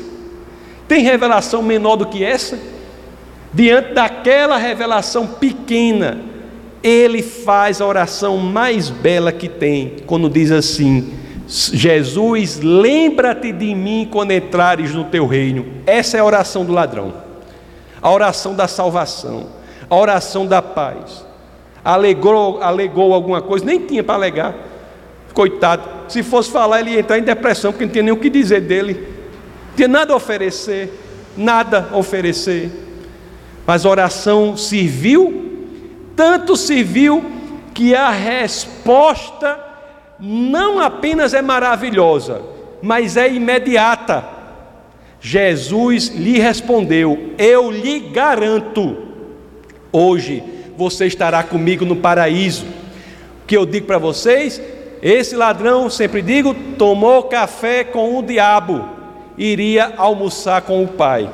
Tem 0.87 1.03
revelação 1.03 1.61
menor 1.61 1.95
do 1.95 2.05
que 2.05 2.23
essa? 2.23 2.57
Diante 3.53 3.93
daquela 3.93 4.57
revelação 4.57 5.27
pequena, 5.27 6.21
ele 6.83 7.23
faz 7.23 7.81
a 7.81 7.85
oração 7.85 8.37
mais 8.37 8.89
bela 8.89 9.31
que 9.31 9.49
tem, 9.49 9.95
quando 10.05 10.29
diz 10.29 10.51
assim: 10.51 11.13
Jesus, 11.47 12.59
lembra-te 12.59 13.51
de 13.51 13.75
mim 13.75 14.07
quando 14.11 14.31
entrares 14.31 14.93
no 14.93 15.05
teu 15.05 15.27
reino. 15.27 15.65
Essa 15.85 16.17
é 16.17 16.19
a 16.19 16.25
oração 16.25 16.65
do 16.65 16.73
ladrão, 16.73 17.13
a 18.01 18.11
oração 18.11 18.55
da 18.55 18.67
salvação, 18.67 19.47
a 19.89 19.95
oração 19.95 20.47
da 20.47 20.61
paz. 20.61 21.25
Alegou, 21.83 22.61
alegou 22.63 23.13
alguma 23.13 23.41
coisa, 23.41 23.63
nem 23.63 23.79
tinha 23.79 24.03
para 24.03 24.15
alegar, 24.15 24.55
coitado. 25.33 25.83
Se 26.07 26.23
fosse 26.23 26.49
falar, 26.49 26.79
ele 26.79 26.91
ia 26.91 26.99
entrar 26.99 27.19
em 27.19 27.23
depressão, 27.23 27.71
porque 27.71 27.85
não 27.85 27.91
tinha 27.91 28.03
nem 28.03 28.13
o 28.13 28.17
que 28.17 28.29
dizer 28.29 28.61
dele, 28.61 28.93
não 29.69 29.75
tinha 29.75 29.87
nada 29.87 30.13
a 30.13 30.15
oferecer, 30.15 30.91
nada 31.37 31.89
a 31.91 31.97
oferecer. 31.97 32.71
Mas 33.67 33.85
a 33.85 33.89
oração 33.89 34.57
serviu, 34.57 35.69
tanto 36.15 36.55
serviu 36.55 37.23
que 37.71 37.93
a 37.93 38.09
resposta 38.09 39.64
não 40.19 40.79
apenas 40.79 41.33
é 41.33 41.41
maravilhosa, 41.41 42.41
mas 42.81 43.17
é 43.17 43.31
imediata. 43.31 44.23
Jesus 45.19 46.09
lhe 46.09 46.39
respondeu: 46.39 47.31
Eu 47.37 47.71
lhe 47.71 47.99
garanto, 47.99 48.97
hoje 49.91 50.43
você 50.77 51.07
estará 51.07 51.41
comigo 51.43 51.85
no 51.85 51.95
paraíso. 51.95 52.65
O 53.43 53.47
que 53.47 53.57
eu 53.57 53.65
digo 53.65 53.87
para 53.87 53.97
vocês? 53.97 54.61
Esse 55.01 55.35
ladrão, 55.35 55.89
sempre 55.89 56.21
digo, 56.21 56.53
tomou 56.77 57.23
café 57.23 57.83
com 57.83 58.17
o 58.17 58.23
diabo, 58.23 58.87
iria 59.37 59.93
almoçar 59.97 60.61
com 60.61 60.83
o 60.83 60.87
Pai. 60.87 61.29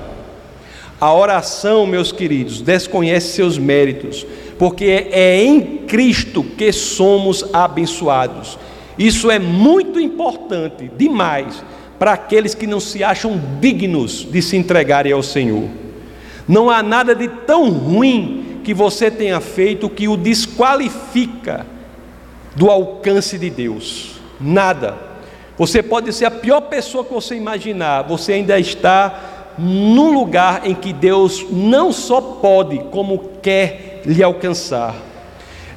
A 0.99 1.13
oração, 1.13 1.87
meus 1.87 2.11
queridos, 2.11 2.61
desconhece 2.61 3.29
seus 3.29 3.57
méritos, 3.57 4.25
porque 4.59 5.07
é 5.11 5.43
em 5.43 5.77
Cristo 5.87 6.43
que 6.43 6.71
somos 6.71 7.45
abençoados. 7.53 8.59
Isso 8.97 9.31
é 9.31 9.39
muito 9.39 9.99
importante, 9.99 10.91
demais, 10.97 11.63
para 11.97 12.13
aqueles 12.13 12.55
que 12.55 12.67
não 12.67 12.79
se 12.79 13.03
acham 13.03 13.39
dignos 13.59 14.27
de 14.29 14.41
se 14.41 14.57
entregarem 14.57 15.11
ao 15.11 15.23
Senhor. 15.23 15.69
Não 16.47 16.69
há 16.69 16.81
nada 16.81 17.13
de 17.15 17.27
tão 17.27 17.69
ruim 17.69 18.59
que 18.63 18.73
você 18.73 19.09
tenha 19.09 19.39
feito 19.39 19.89
que 19.89 20.07
o 20.07 20.17
desqualifica 20.17 21.65
do 22.55 22.69
alcance 22.69 23.37
de 23.37 23.49
Deus. 23.49 24.19
Nada. 24.39 24.97
Você 25.57 25.83
pode 25.83 26.11
ser 26.11 26.25
a 26.25 26.31
pior 26.31 26.61
pessoa 26.61 27.03
que 27.05 27.13
você 27.13 27.35
imaginar, 27.35 28.03
você 28.03 28.33
ainda 28.33 28.59
está 28.59 29.53
num 29.57 30.11
lugar 30.13 30.65
em 30.65 30.73
que 30.73 30.91
Deus 30.91 31.45
não 31.51 31.91
só 31.91 32.19
pode, 32.19 32.79
como 32.91 33.29
quer 33.41 34.01
lhe 34.05 34.23
alcançar. 34.23 34.95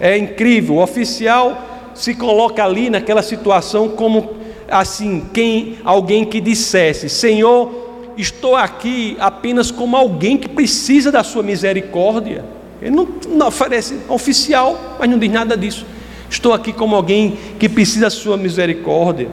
É 0.00 0.16
incrível, 0.16 0.76
o 0.76 0.82
oficial 0.82 1.73
se 1.94 2.14
coloca 2.14 2.64
ali 2.64 2.90
naquela 2.90 3.22
situação 3.22 3.88
como 3.88 4.30
assim, 4.68 5.26
quem 5.32 5.78
alguém 5.84 6.24
que 6.24 6.40
dissesse: 6.40 7.08
"Senhor, 7.08 7.70
estou 8.16 8.56
aqui 8.56 9.16
apenas 9.20 9.70
como 9.70 9.96
alguém 9.96 10.36
que 10.36 10.48
precisa 10.48 11.10
da 11.12 11.22
sua 11.22 11.42
misericórdia". 11.42 12.44
Ele 12.82 12.94
não, 12.94 13.08
não 13.28 13.48
oferece 13.48 13.98
oficial, 14.08 14.96
mas 14.98 15.08
não 15.08 15.18
diz 15.18 15.30
nada 15.30 15.56
disso. 15.56 15.86
Estou 16.28 16.52
aqui 16.52 16.72
como 16.72 16.96
alguém 16.96 17.38
que 17.58 17.68
precisa 17.68 18.06
da 18.06 18.10
sua 18.10 18.36
misericórdia. 18.36 19.28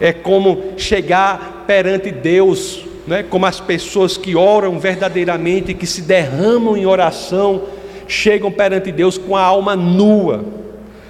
É 0.00 0.12
como 0.12 0.72
chegar 0.76 1.64
perante 1.66 2.10
Deus, 2.10 2.84
né? 3.06 3.22
como 3.22 3.46
as 3.46 3.60
pessoas 3.60 4.16
que 4.16 4.36
oram 4.36 4.78
verdadeiramente, 4.78 5.74
que 5.74 5.86
se 5.86 6.02
derramam 6.02 6.76
em 6.76 6.86
oração, 6.86 7.62
chegam 8.06 8.50
perante 8.50 8.92
Deus 8.92 9.18
com 9.18 9.36
a 9.36 9.42
alma 9.42 9.74
nua, 9.74 10.44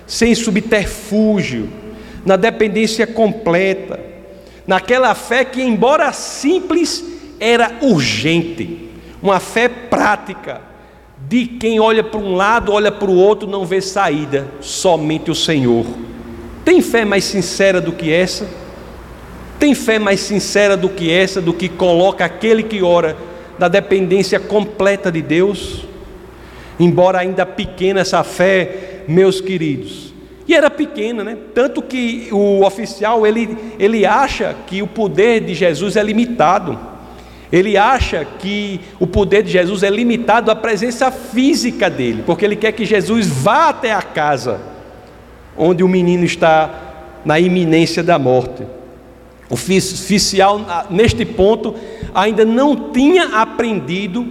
sem 0.06 0.34
subterfúgio, 0.34 1.68
na 2.24 2.36
dependência 2.36 3.06
completa, 3.06 4.00
naquela 4.66 5.14
fé 5.14 5.44
que, 5.44 5.62
embora 5.62 6.12
simples, 6.12 7.04
era 7.38 7.76
urgente, 7.82 8.90
uma 9.22 9.40
fé 9.40 9.68
prática 9.68 10.60
de 11.28 11.46
quem 11.46 11.80
olha 11.80 12.04
para 12.04 12.20
um 12.20 12.34
lado, 12.34 12.72
olha 12.72 12.92
para 12.92 13.10
o 13.10 13.16
outro, 13.16 13.48
não 13.48 13.64
vê 13.64 13.80
saída, 13.80 14.46
somente 14.60 15.30
o 15.30 15.34
Senhor. 15.34 15.86
Tem 16.64 16.80
fé 16.80 17.04
mais 17.04 17.24
sincera 17.24 17.80
do 17.80 17.92
que 17.92 18.12
essa? 18.12 18.46
Tem 19.58 19.74
fé 19.74 19.98
mais 19.98 20.20
sincera 20.20 20.76
do 20.76 20.88
que 20.88 21.10
essa, 21.10 21.40
do 21.40 21.52
que 21.52 21.68
coloca 21.68 22.24
aquele 22.24 22.62
que 22.62 22.82
ora 22.82 23.16
da 23.58 23.68
dependência 23.68 24.38
completa 24.38 25.10
de 25.10 25.22
Deus? 25.22 25.86
Embora 26.78 27.20
ainda 27.20 27.46
pequena 27.46 28.00
essa 28.00 28.22
fé, 28.22 28.95
meus 29.08 29.40
queridos. 29.40 30.14
E 30.48 30.54
era 30.54 30.70
pequena, 30.70 31.24
né? 31.24 31.36
Tanto 31.54 31.82
que 31.82 32.28
o 32.30 32.64
oficial 32.64 33.26
ele, 33.26 33.56
ele 33.78 34.06
acha 34.06 34.54
que 34.66 34.80
o 34.80 34.86
poder 34.86 35.40
de 35.40 35.54
Jesus 35.54 35.96
é 35.96 36.02
limitado. 36.02 36.78
Ele 37.50 37.76
acha 37.76 38.24
que 38.24 38.80
o 38.98 39.06
poder 39.06 39.42
de 39.42 39.50
Jesus 39.50 39.82
é 39.82 39.90
limitado 39.90 40.50
à 40.50 40.56
presença 40.56 41.10
física 41.10 41.88
dele, 41.88 42.22
porque 42.26 42.44
ele 42.44 42.56
quer 42.56 42.72
que 42.72 42.84
Jesus 42.84 43.26
vá 43.26 43.68
até 43.68 43.92
a 43.92 44.02
casa 44.02 44.60
onde 45.56 45.82
o 45.82 45.88
menino 45.88 46.24
está 46.24 46.70
na 47.24 47.40
iminência 47.40 48.02
da 48.02 48.18
morte. 48.18 48.62
O 49.48 49.54
oficial, 49.54 50.60
neste 50.90 51.24
ponto, 51.24 51.74
ainda 52.14 52.44
não 52.44 52.90
tinha 52.90 53.40
aprendido 53.40 54.26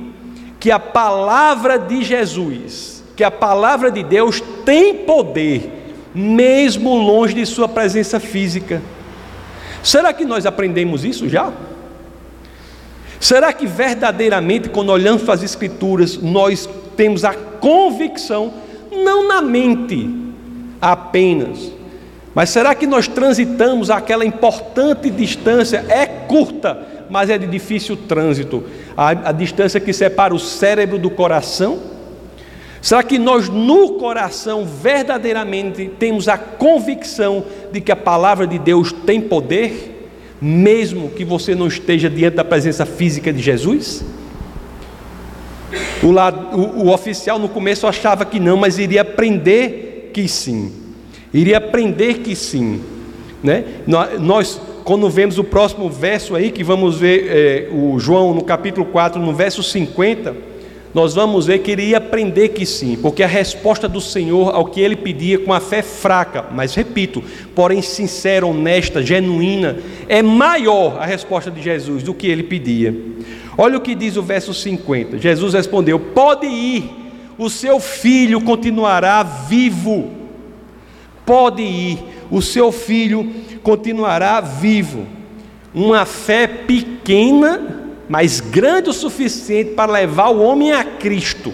que 0.60 0.70
a 0.72 0.80
palavra 0.80 1.80
de 1.80 2.04
Jesus, 2.04 2.95
que 3.16 3.24
a 3.24 3.32
palavra 3.32 3.90
de 3.90 4.04
Deus 4.04 4.42
tem 4.66 4.94
poder, 4.94 5.94
mesmo 6.14 6.96
longe 6.96 7.34
de 7.34 7.46
sua 7.46 7.68
presença 7.68 8.20
física. 8.20 8.82
Será 9.82 10.12
que 10.12 10.26
nós 10.26 10.46
aprendemos 10.46 11.06
isso 11.06 11.30
já? 11.30 11.52
Será 13.20 13.54
que 13.54 13.66
verdadeiramente, 13.66 14.70
quando 14.70 14.90
olhamos 14.90 15.24
para 15.24 15.34
as 15.34 15.44
Escrituras, 15.44 16.18
nós 16.18 16.70
temos 16.96 17.24
a 17.24 17.34
convicção, 17.34 18.54
não 18.92 19.28
na 19.28 19.42
mente 19.42 20.10
apenas, 20.82 21.72
mas 22.34 22.50
será 22.50 22.76
que 22.76 22.86
nós 22.86 23.08
transitamos 23.08 23.90
aquela 23.90 24.26
importante 24.26 25.10
distância? 25.10 25.86
É 25.88 26.06
curta, 26.06 26.78
mas 27.10 27.30
é 27.30 27.38
de 27.38 27.48
difícil 27.48 27.96
trânsito 27.96 28.64
a, 28.98 29.10
a 29.30 29.32
distância 29.32 29.80
que 29.80 29.94
separa 29.94 30.36
o 30.36 30.40
cérebro 30.40 31.00
do 31.00 31.10
coração? 31.10 31.95
Será 32.86 33.02
que 33.02 33.18
nós, 33.18 33.50
no 33.50 33.94
coração, 33.94 34.64
verdadeiramente 34.64 35.90
temos 35.98 36.28
a 36.28 36.38
convicção 36.38 37.44
de 37.72 37.82
que 37.82 37.92
a 37.92 37.96
palavra 37.96 38.46
de 38.46 38.60
Deus 38.60 38.92
tem 38.92 39.20
poder? 39.20 39.96
mesmo 40.42 41.10
que 41.10 41.24
você 41.24 41.56
não 41.56 41.68
esteja 41.68 42.10
diante 42.10 42.36
da 42.36 42.44
presença 42.44 42.86
física 42.86 43.34
de 43.34 43.42
Jesus? 43.42 44.06
O, 46.04 46.12
lado, 46.12 46.56
o, 46.56 46.86
o 46.86 46.94
oficial 46.94 47.40
no 47.40 47.50
começo 47.50 47.88
achava 47.88 48.26
que 48.26 48.40
não, 48.40 48.56
mas 48.56 48.78
iria 48.78 49.02
aprender 49.02 50.12
que 50.14 50.28
sim. 50.28 50.72
Iria 51.34 51.58
aprender 51.58 52.20
que 52.20 52.36
sim. 52.36 52.82
Né? 53.44 53.64
Nós, 54.20 54.62
quando 54.84 55.10
vemos 55.10 55.40
o 55.40 55.44
próximo 55.44 55.90
verso 55.90 56.36
aí, 56.36 56.52
que 56.52 56.64
vamos 56.64 57.00
ver 57.00 57.28
é, 57.28 57.70
o 57.72 57.98
João 57.98 58.34
no 58.34 58.44
capítulo 58.44 58.86
4, 58.86 59.20
no 59.20 59.34
verso 59.34 59.64
50 59.64 60.55
nós 60.96 61.14
vamos 61.14 61.46
ver 61.46 61.60
que 61.60 61.72
ele 61.72 61.88
ia 61.88 61.98
aprender 61.98 62.50
que 62.50 62.66
sim, 62.66 62.98
porque 63.02 63.22
a 63.22 63.28
resposta 63.28 63.86
do 63.86 64.00
Senhor 64.00 64.56
ao 64.56 64.68
que 64.68 64.80
ele 64.80 64.96
pedia 64.96 65.38
com 65.38 65.52
a 65.52 65.60
fé 65.60 65.82
fraca, 65.82 66.46
mas 66.54 66.74
repito, 66.74 67.22
porém 67.54 67.82
sincera, 67.82 68.48
honesta, 68.48 69.04
genuína, 69.04 69.78
é 70.08 70.22
maior 70.22 70.98
a 70.98 71.06
resposta 71.06 71.52
de 71.52 71.62
Jesus 71.62 72.02
do 72.02 72.14
que 72.14 72.28
ele 72.28 72.44
pedia. 72.44 72.96
Olha 73.58 73.78
o 73.78 73.82
que 73.82 73.94
diz 73.94 74.16
o 74.16 74.24
verso 74.24 74.54
50. 74.54 75.18
Jesus 75.18 75.54
respondeu: 75.54 76.00
Pode 76.00 76.48
ir, 76.48 76.90
o 77.38 77.50
seu 77.50 77.78
filho 77.82 78.40
continuará 78.40 79.22
vivo. 79.22 80.12
Pode 81.26 81.62
ir, 81.62 82.00
o 82.32 82.42
seu 82.42 82.72
filho 82.72 83.34
continuará 83.62 84.40
vivo. 84.40 85.06
Uma 85.74 86.06
fé 86.06 86.48
pequena 86.48 87.84
mas 88.08 88.40
grande 88.40 88.90
o 88.90 88.94
suficiente 88.94 89.72
para 89.72 89.92
levar 89.92 90.30
o 90.30 90.42
homem 90.42 90.72
a 90.72 90.85
Cristo, 91.06 91.54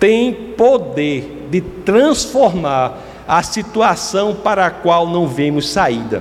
tem 0.00 0.34
poder 0.56 1.46
de 1.48 1.60
transformar 1.60 2.98
a 3.28 3.40
situação 3.44 4.34
para 4.34 4.66
a 4.66 4.70
qual 4.72 5.06
não 5.06 5.28
vemos 5.28 5.68
saída. 5.68 6.20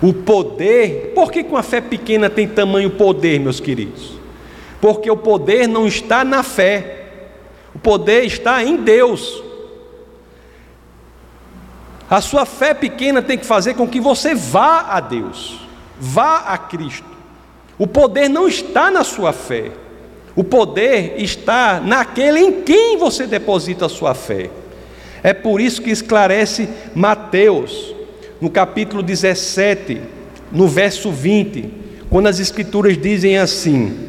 O 0.00 0.14
poder, 0.14 1.12
por 1.14 1.30
que 1.30 1.44
com 1.44 1.58
a 1.58 1.62
fé 1.62 1.82
pequena 1.82 2.30
tem 2.30 2.48
tamanho 2.48 2.88
poder, 2.88 3.38
meus 3.38 3.60
queridos? 3.60 4.12
Porque 4.80 5.10
o 5.10 5.16
poder 5.18 5.66
não 5.66 5.86
está 5.86 6.24
na 6.24 6.42
fé, 6.42 7.18
o 7.74 7.78
poder 7.78 8.24
está 8.24 8.64
em 8.64 8.78
Deus. 8.78 9.44
A 12.08 12.22
sua 12.22 12.46
fé 12.46 12.72
pequena 12.72 13.20
tem 13.20 13.36
que 13.36 13.44
fazer 13.44 13.74
com 13.74 13.86
que 13.86 14.00
você 14.00 14.34
vá 14.34 14.86
a 14.88 15.00
Deus, 15.00 15.60
vá 16.00 16.38
a 16.46 16.56
Cristo. 16.56 17.04
O 17.76 17.86
poder 17.86 18.30
não 18.30 18.48
está 18.48 18.90
na 18.90 19.04
sua 19.04 19.34
fé. 19.34 19.72
O 20.40 20.44
poder 20.44 21.16
está 21.18 21.82
naquele 21.84 22.40
em 22.40 22.62
quem 22.62 22.96
você 22.96 23.26
deposita 23.26 23.84
a 23.84 23.90
sua 23.90 24.14
fé. 24.14 24.48
É 25.22 25.34
por 25.34 25.60
isso 25.60 25.82
que 25.82 25.90
esclarece 25.90 26.66
Mateus, 26.94 27.94
no 28.40 28.48
capítulo 28.48 29.02
17, 29.02 30.00
no 30.50 30.66
verso 30.66 31.10
20, 31.10 31.70
quando 32.08 32.28
as 32.28 32.40
Escrituras 32.40 32.96
dizem 32.96 33.36
assim: 33.36 34.08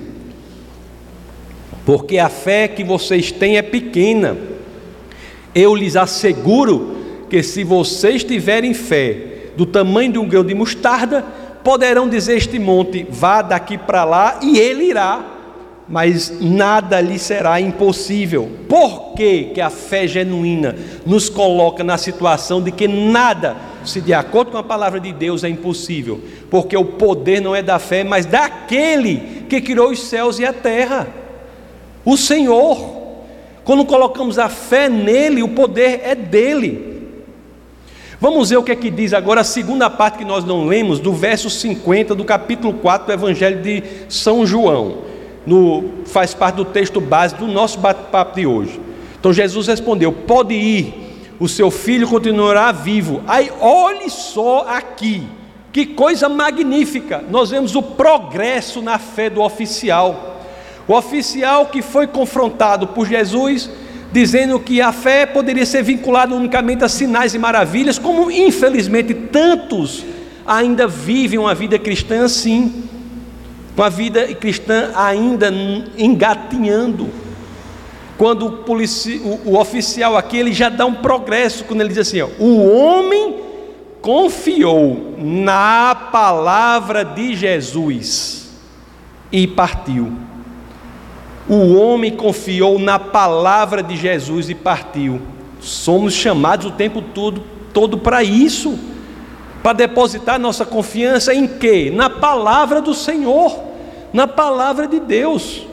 Porque 1.85 2.17
a 2.17 2.29
fé 2.29 2.65
que 2.65 2.81
vocês 2.81 3.29
têm 3.29 3.57
é 3.57 3.61
pequena, 3.61 4.37
eu 5.53 5.75
lhes 5.75 5.97
asseguro 5.97 7.25
que 7.29 7.43
se 7.43 7.61
vocês 7.65 8.23
tiverem 8.23 8.73
fé 8.73 9.49
do 9.57 9.65
tamanho 9.65 10.13
de 10.13 10.17
um 10.17 10.29
grão 10.29 10.45
de 10.45 10.55
mostarda, 10.55 11.25
poderão 11.61 12.07
dizer 12.07 12.37
este 12.37 12.57
monte: 12.57 13.05
vá 13.09 13.41
daqui 13.41 13.77
para 13.77 14.05
lá, 14.05 14.39
e 14.41 14.57
ele 14.57 14.85
irá, 14.85 15.30
mas 15.91 16.31
nada 16.39 17.01
lhe 17.01 17.19
será 17.19 17.59
impossível. 17.59 18.49
Por 18.69 19.13
que, 19.13 19.51
que 19.53 19.59
a 19.59 19.69
fé 19.69 20.07
genuína 20.07 20.73
nos 21.05 21.27
coloca 21.29 21.83
na 21.83 21.97
situação 21.97 22.61
de 22.61 22.71
que 22.71 22.87
nada, 22.87 23.57
se 23.83 23.99
de 23.99 24.13
acordo 24.13 24.51
com 24.51 24.57
a 24.57 24.63
palavra 24.63 25.01
de 25.01 25.11
Deus, 25.11 25.43
é 25.43 25.49
impossível? 25.49 26.21
Porque 26.49 26.77
o 26.77 26.85
poder 26.85 27.41
não 27.41 27.53
é 27.53 27.61
da 27.61 27.77
fé, 27.77 28.05
mas 28.05 28.25
daquele 28.25 29.43
que 29.49 29.59
criou 29.59 29.91
os 29.91 30.01
céus 30.03 30.39
e 30.39 30.45
a 30.45 30.53
terra, 30.53 31.09
o 32.05 32.15
Senhor. 32.15 33.01
Quando 33.65 33.85
colocamos 33.85 34.39
a 34.39 34.47
fé 34.47 34.87
nele, 34.87 35.43
o 35.43 35.49
poder 35.49 36.01
é 36.05 36.15
dele. 36.15 36.91
Vamos 38.19 38.49
ver 38.49 38.57
o 38.57 38.63
que 38.63 38.71
é 38.71 38.75
que 38.75 38.89
diz 38.89 39.13
agora 39.13 39.41
a 39.41 39.43
segunda 39.43 39.89
parte 39.89 40.19
que 40.19 40.25
nós 40.25 40.45
não 40.45 40.65
lemos, 40.65 40.99
do 40.99 41.11
verso 41.11 41.49
50 41.49 42.15
do 42.15 42.23
capítulo 42.23 42.75
4 42.75 43.07
do 43.07 43.13
Evangelho 43.13 43.61
de 43.61 43.83
São 44.07 44.45
João. 44.45 45.10
No, 45.45 45.83
faz 46.05 46.33
parte 46.33 46.55
do 46.55 46.65
texto 46.65 47.01
base 47.01 47.35
do 47.35 47.47
nosso 47.47 47.79
bate-papo 47.79 48.35
de 48.35 48.45
hoje. 48.45 48.79
Então 49.19 49.33
Jesus 49.33 49.67
respondeu: 49.67 50.11
Pode 50.11 50.53
ir, 50.53 50.93
o 51.39 51.47
seu 51.47 51.71
filho 51.71 52.07
continuará 52.07 52.71
vivo. 52.71 53.21
Aí 53.27 53.51
olhe 53.59 54.09
só 54.09 54.67
aqui, 54.67 55.23
que 55.71 55.85
coisa 55.85 56.29
magnífica! 56.29 57.23
Nós 57.29 57.49
vemos 57.49 57.75
o 57.75 57.81
progresso 57.81 58.81
na 58.81 58.99
fé 58.99 59.29
do 59.29 59.41
oficial. 59.41 60.39
O 60.87 60.93
oficial 60.93 61.67
que 61.67 61.81
foi 61.81 62.07
confrontado 62.07 62.87
por 62.87 63.07
Jesus 63.07 63.69
dizendo 64.11 64.59
que 64.59 64.81
a 64.81 64.91
fé 64.91 65.25
poderia 65.25 65.65
ser 65.65 65.83
vinculada 65.83 66.35
unicamente 66.35 66.83
a 66.83 66.89
sinais 66.89 67.33
e 67.33 67.39
maravilhas, 67.39 67.97
como 67.97 68.29
infelizmente 68.29 69.13
tantos 69.13 70.03
ainda 70.45 70.87
vivem 70.87 71.39
uma 71.39 71.55
vida 71.55 71.79
cristã 71.79 72.25
assim, 72.25 72.83
uma 73.75 73.89
vida 73.89 74.33
cristã 74.35 74.91
ainda 74.95 75.51
engatinhando. 75.97 77.09
Quando 78.17 78.45
o, 78.45 78.51
polici, 78.63 79.21
o, 79.23 79.51
o 79.51 79.59
oficial 79.59 80.15
aqui 80.15 80.37
ele 80.37 80.53
já 80.53 80.69
dá 80.69 80.85
um 80.85 80.93
progresso 80.93 81.63
quando 81.63 81.81
ele 81.81 81.89
diz 81.89 81.97
assim: 81.97 82.21
ó, 82.21 82.27
o 82.39 82.67
homem 82.71 83.35
confiou 84.01 85.15
na 85.17 85.95
palavra 85.95 87.03
de 87.03 87.35
Jesus 87.35 88.49
e 89.31 89.47
partiu. 89.47 90.11
O 91.49 91.75
homem 91.75 92.11
confiou 92.11 92.77
na 92.77 92.99
palavra 92.99 93.81
de 93.81 93.95
Jesus 93.95 94.49
e 94.49 94.55
partiu. 94.55 95.21
Somos 95.59 96.13
chamados 96.13 96.67
o 96.67 96.71
tempo 96.71 97.01
todo, 97.01 97.43
todo 97.73 97.97
para 97.97 98.23
isso, 98.23 98.77
para 99.61 99.73
depositar 99.73 100.39
nossa 100.39 100.65
confiança 100.65 101.33
em 101.33 101.47
quê? 101.47 101.91
Na 101.93 102.09
palavra 102.09 102.81
do 102.81 102.93
Senhor, 102.93 103.57
na 104.11 104.27
palavra 104.27 104.87
de 104.87 104.99
Deus. 104.99 105.67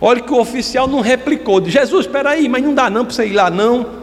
Olha 0.00 0.20
que 0.20 0.32
o 0.32 0.40
oficial 0.40 0.86
não 0.86 1.00
replicou, 1.00 1.64
Jesus, 1.64 2.06
espera 2.06 2.30
aí, 2.30 2.48
mas 2.48 2.62
não 2.62 2.74
dá 2.74 2.88
não 2.88 3.04
para 3.04 3.14
você 3.14 3.26
ir 3.26 3.32
lá 3.32 3.50
não. 3.50 3.98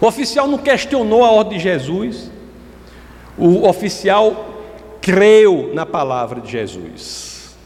O 0.00 0.06
oficial 0.06 0.46
não 0.46 0.58
questionou 0.58 1.24
a 1.24 1.30
ordem 1.30 1.56
de 1.56 1.64
Jesus. 1.64 2.30
O 3.38 3.66
oficial 3.66 4.50
creu 5.00 5.70
na 5.74 5.86
palavra 5.86 6.40
de 6.40 6.50
Jesus. 6.50 7.56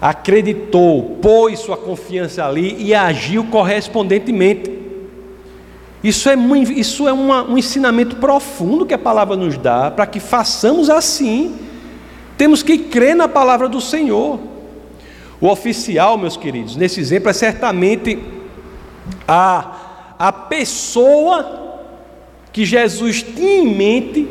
Acreditou, 0.00 1.18
pôs 1.20 1.58
sua 1.58 1.76
confiança 1.76 2.44
ali 2.44 2.76
e 2.78 2.94
agiu 2.94 3.44
correspondentemente. 3.44 4.85
Isso 6.02 6.28
é, 6.28 6.36
isso 6.76 7.08
é 7.08 7.12
uma, 7.12 7.42
um 7.42 7.58
ensinamento 7.58 8.16
profundo 8.16 8.86
que 8.86 8.94
a 8.94 8.98
palavra 8.98 9.36
nos 9.36 9.56
dá, 9.58 9.90
para 9.90 10.06
que 10.06 10.20
façamos 10.20 10.90
assim. 10.90 11.56
Temos 12.36 12.62
que 12.62 12.78
crer 12.78 13.16
na 13.16 13.26
palavra 13.26 13.68
do 13.68 13.80
Senhor. 13.80 14.38
O 15.40 15.48
oficial, 15.48 16.16
meus 16.16 16.36
queridos, 16.36 16.76
nesse 16.76 17.00
exemplo 17.00 17.28
é 17.28 17.32
certamente 17.32 18.18
a, 19.26 20.14
a 20.18 20.32
pessoa 20.32 21.80
que 22.52 22.64
Jesus 22.64 23.22
tinha 23.22 23.58
em 23.58 23.74
mente 23.74 24.28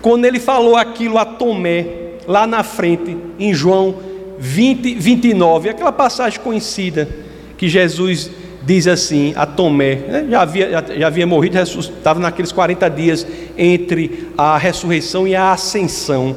quando 0.00 0.24
ele 0.24 0.40
falou 0.40 0.76
aquilo 0.76 1.18
a 1.18 1.24
Tomé, 1.24 1.86
lá 2.26 2.46
na 2.46 2.62
frente, 2.62 3.16
em 3.38 3.52
João 3.52 3.96
20, 4.38 4.94
29, 4.94 5.68
aquela 5.68 5.92
passagem 5.92 6.40
conhecida 6.40 7.08
que 7.58 7.68
Jesus 7.68 8.30
diz 8.70 8.86
assim 8.86 9.32
a 9.34 9.44
Tomé, 9.44 9.96
né? 9.96 10.26
já, 10.30 10.42
havia, 10.42 10.70
já, 10.70 10.84
já 10.96 11.06
havia 11.08 11.26
morrido, 11.26 11.58
estava 11.58 12.20
naqueles 12.20 12.52
40 12.52 12.88
dias 12.88 13.26
entre 13.58 14.28
a 14.38 14.56
ressurreição 14.56 15.26
e 15.26 15.34
a 15.34 15.50
ascensão, 15.50 16.36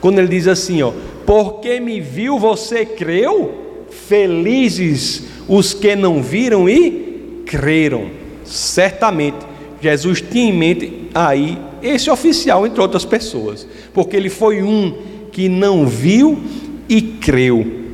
quando 0.00 0.18
ele 0.18 0.28
diz 0.28 0.48
assim: 0.48 0.80
ó, 0.80 0.90
porque 1.26 1.78
me 1.78 2.00
viu, 2.00 2.38
você 2.38 2.86
creu? 2.86 3.66
Felizes 3.90 5.24
os 5.46 5.74
que 5.74 5.94
não 5.94 6.22
viram 6.22 6.66
e 6.66 7.42
creram, 7.44 8.06
certamente 8.42 9.36
Jesus 9.78 10.22
tinha 10.22 10.48
em 10.48 10.56
mente 10.56 11.10
aí 11.14 11.58
esse 11.82 12.10
oficial, 12.10 12.66
entre 12.66 12.80
outras 12.80 13.04
pessoas, 13.04 13.68
porque 13.92 14.16
ele 14.16 14.30
foi 14.30 14.62
um 14.62 14.96
que 15.30 15.46
não 15.46 15.86
viu 15.86 16.38
e 16.88 17.02
creu. 17.02 17.85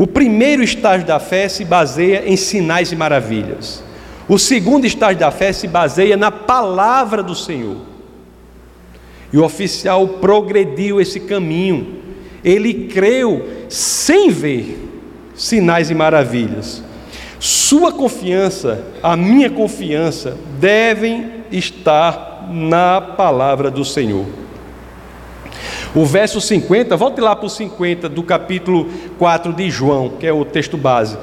O 0.00 0.06
primeiro 0.06 0.62
estágio 0.62 1.06
da 1.06 1.20
fé 1.20 1.46
se 1.46 1.62
baseia 1.62 2.26
em 2.26 2.34
sinais 2.34 2.90
e 2.90 2.96
maravilhas. 2.96 3.84
O 4.26 4.38
segundo 4.38 4.86
estágio 4.86 5.18
da 5.18 5.30
fé 5.30 5.52
se 5.52 5.68
baseia 5.68 6.16
na 6.16 6.30
palavra 6.30 7.22
do 7.22 7.34
Senhor. 7.34 7.76
E 9.30 9.36
o 9.36 9.44
oficial 9.44 10.08
progrediu 10.08 11.02
esse 11.02 11.20
caminho. 11.20 11.98
Ele 12.42 12.86
creu 12.86 13.46
sem 13.68 14.30
ver 14.30 14.88
sinais 15.34 15.90
e 15.90 15.94
maravilhas. 15.94 16.82
Sua 17.38 17.92
confiança, 17.92 18.82
a 19.02 19.14
minha 19.14 19.50
confiança, 19.50 20.34
devem 20.58 21.30
estar 21.52 22.48
na 22.50 23.02
palavra 23.02 23.70
do 23.70 23.84
Senhor. 23.84 24.24
O 25.94 26.04
verso 26.04 26.40
50, 26.40 26.96
volte 26.96 27.20
lá 27.20 27.34
para 27.34 27.46
o 27.46 27.50
50 27.50 28.08
do 28.08 28.22
capítulo 28.22 28.88
4 29.18 29.52
de 29.52 29.68
João, 29.68 30.10
que 30.20 30.26
é 30.26 30.32
o 30.32 30.44
texto 30.44 30.76
base. 30.76 31.18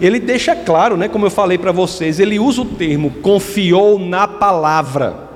Ele 0.00 0.18
deixa 0.18 0.56
claro, 0.56 0.96
né, 0.96 1.08
como 1.08 1.26
eu 1.26 1.30
falei 1.30 1.58
para 1.58 1.72
vocês, 1.72 2.18
ele 2.18 2.38
usa 2.38 2.62
o 2.62 2.64
termo 2.64 3.10
confiou 3.22 3.98
na 3.98 4.26
palavra. 4.26 5.26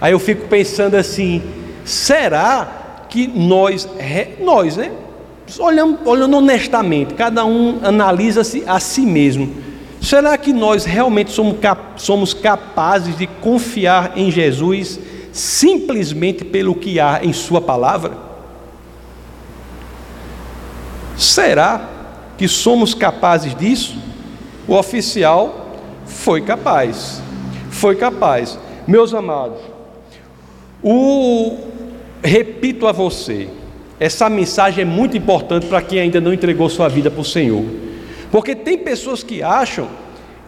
Aí 0.00 0.12
eu 0.12 0.18
fico 0.18 0.46
pensando 0.48 0.96
assim, 0.96 1.42
será 1.84 3.06
que 3.08 3.26
nós, 3.26 3.88
nós, 4.40 4.76
né, 4.76 4.92
olhando, 5.58 5.98
olhando 6.08 6.36
honestamente, 6.36 7.14
cada 7.14 7.44
um 7.44 7.80
analisa-se 7.82 8.62
a 8.66 8.78
si 8.78 9.02
mesmo. 9.02 9.54
Será 10.00 10.36
que 10.36 10.52
nós 10.52 10.84
realmente 10.84 11.30
somos, 11.30 11.58
cap 11.58 11.80
somos 11.96 12.34
capazes 12.34 13.16
de 13.16 13.26
confiar 13.26 14.12
em 14.16 14.30
Jesus 14.30 15.00
simplesmente 15.34 16.44
pelo 16.44 16.76
que 16.76 17.00
há 17.00 17.18
em 17.24 17.32
Sua 17.32 17.60
palavra? 17.60 18.12
Será 21.16 21.88
que 22.38 22.46
somos 22.46 22.94
capazes 22.94 23.52
disso? 23.54 23.98
O 24.68 24.76
oficial 24.76 25.76
foi 26.06 26.40
capaz, 26.40 27.20
foi 27.68 27.96
capaz. 27.96 28.56
Meus 28.86 29.12
amados, 29.12 29.58
o 30.80 31.58
repito 32.22 32.86
a 32.86 32.92
você, 32.92 33.48
essa 33.98 34.30
mensagem 34.30 34.82
é 34.82 34.84
muito 34.84 35.16
importante 35.16 35.66
para 35.66 35.82
quem 35.82 35.98
ainda 35.98 36.20
não 36.20 36.32
entregou 36.32 36.68
sua 36.68 36.88
vida 36.88 37.10
para 37.10 37.20
o 37.20 37.24
Senhor. 37.24 37.64
Porque 38.30 38.54
tem 38.54 38.78
pessoas 38.78 39.22
que 39.24 39.42
acham 39.42 39.88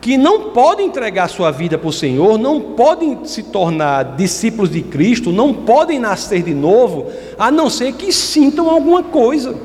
que 0.07 0.16
não 0.16 0.51
podem 0.51 0.87
entregar 0.87 1.27
sua 1.27 1.51
vida 1.51 1.77
para 1.77 1.88
o 1.88 1.92
Senhor, 1.92 2.38
não 2.38 2.61
podem 2.61 3.25
se 3.25 3.42
tornar 3.42 4.14
discípulos 4.14 4.71
de 4.71 4.81
Cristo, 4.81 5.33
não 5.33 5.53
podem 5.53 5.99
nascer 5.99 6.45
de 6.45 6.55
novo, 6.55 7.11
a 7.37 7.51
não 7.51 7.69
ser 7.69 7.92
que 7.95 8.12
sintam 8.12 8.71
alguma 8.71 9.03
coisa. 9.03 9.57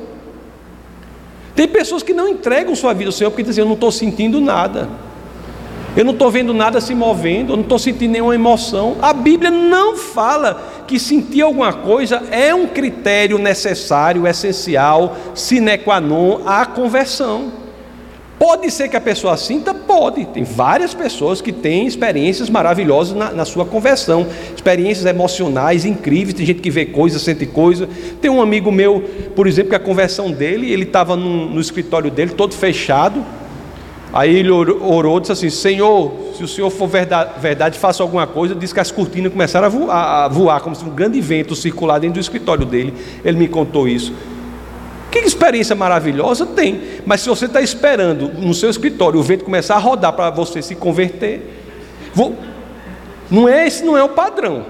Tem 1.54 1.68
pessoas 1.68 2.02
que 2.02 2.12
não 2.12 2.26
entregam 2.28 2.74
sua 2.74 2.92
vida 2.92 3.06
ao 3.08 3.12
Senhor 3.12 3.30
porque 3.30 3.44
dizem: 3.44 3.62
Eu 3.62 3.68
não 3.68 3.74
estou 3.74 3.92
sentindo 3.92 4.40
nada. 4.40 4.88
Eu 5.96 6.04
não 6.04 6.12
estou 6.12 6.28
vendo 6.28 6.52
nada 6.52 6.80
se 6.80 6.92
movendo, 6.92 7.52
eu 7.52 7.56
não 7.56 7.62
estou 7.62 7.78
sentindo 7.78 8.10
nenhuma 8.10 8.34
emoção. 8.34 8.96
A 9.00 9.12
Bíblia 9.12 9.52
não 9.52 9.96
fala 9.96 10.84
que 10.88 10.98
sentir 10.98 11.42
alguma 11.42 11.72
coisa 11.72 12.20
é 12.32 12.52
um 12.52 12.66
critério 12.66 13.38
necessário, 13.38 14.26
essencial, 14.26 15.16
sine 15.36 15.78
qua 15.78 16.00
non 16.00 16.40
à 16.44 16.66
conversão. 16.66 17.61
Pode 18.42 18.72
ser 18.72 18.88
que 18.88 18.96
a 18.96 19.00
pessoa 19.00 19.36
sinta? 19.36 19.72
Pode. 19.72 20.24
Tem 20.24 20.42
várias 20.42 20.92
pessoas 20.92 21.40
que 21.40 21.52
têm 21.52 21.86
experiências 21.86 22.50
maravilhosas 22.50 23.16
na, 23.16 23.30
na, 23.30 23.44
sua 23.44 23.64
conversão, 23.64 24.26
experiências 24.52 25.06
emocionais 25.06 25.84
incríveis. 25.84 26.34
Tem 26.34 26.44
gente 26.44 26.60
que 26.60 26.68
vê 26.68 26.84
coisa, 26.84 27.20
sente 27.20 27.46
coisa. 27.46 27.88
Tem 28.20 28.28
um 28.28 28.42
amigo 28.42 28.72
meu, 28.72 29.00
por 29.36 29.46
exemplo, 29.46 29.70
que 29.70 29.76
a 29.76 29.78
conversão 29.78 30.32
dele, 30.32 30.72
ele 30.72 30.82
estava 30.82 31.14
no, 31.14 31.60
escritório 31.60 32.10
dele, 32.10 32.32
todo 32.32 32.52
fechado, 32.52 33.24
Aí 34.12 34.36
ele 34.36 34.50
orou, 34.50 35.20
disse 35.20 35.32
assim: 35.32 35.48
Senhor, 35.48 36.12
se 36.36 36.44
o 36.44 36.48
Senhor 36.48 36.68
for 36.68 36.86
verdade, 36.86 37.40
verdade 37.40 37.78
faça 37.78 38.02
alguma 38.02 38.26
coisa. 38.26 38.54
Diz 38.54 38.70
que 38.70 38.78
as 38.78 38.90
cortinas 38.90 39.32
começaram 39.32 39.66
a 39.66 39.70
voar, 39.70 40.24
a 40.24 40.28
voar, 40.28 40.60
como 40.60 40.76
se 40.76 40.84
um 40.84 40.90
grande 40.90 41.18
vento 41.18 41.56
circular 41.56 41.98
dentro 41.98 42.14
do 42.14 42.20
escritório 42.20 42.66
dele. 42.66 42.92
Ele 43.24 43.38
me 43.38 43.48
contou 43.48 43.88
isso. 43.88 44.12
Que 45.12 45.18
experiência 45.18 45.76
maravilhosa 45.76 46.46
tem. 46.46 46.80
Mas 47.04 47.20
se 47.20 47.28
você 47.28 47.44
está 47.44 47.60
esperando 47.60 48.28
no 48.28 48.54
seu 48.54 48.70
escritório 48.70 49.20
o 49.20 49.22
vento 49.22 49.44
começar 49.44 49.74
a 49.76 49.78
rodar 49.78 50.14
para 50.14 50.30
você 50.30 50.62
se 50.62 50.74
converter, 50.74 51.62
vou... 52.14 52.34
não 53.30 53.46
é 53.46 53.66
esse 53.66 53.84
não 53.84 53.94
é 53.94 54.02
o 54.02 54.08
padrão. 54.08 54.64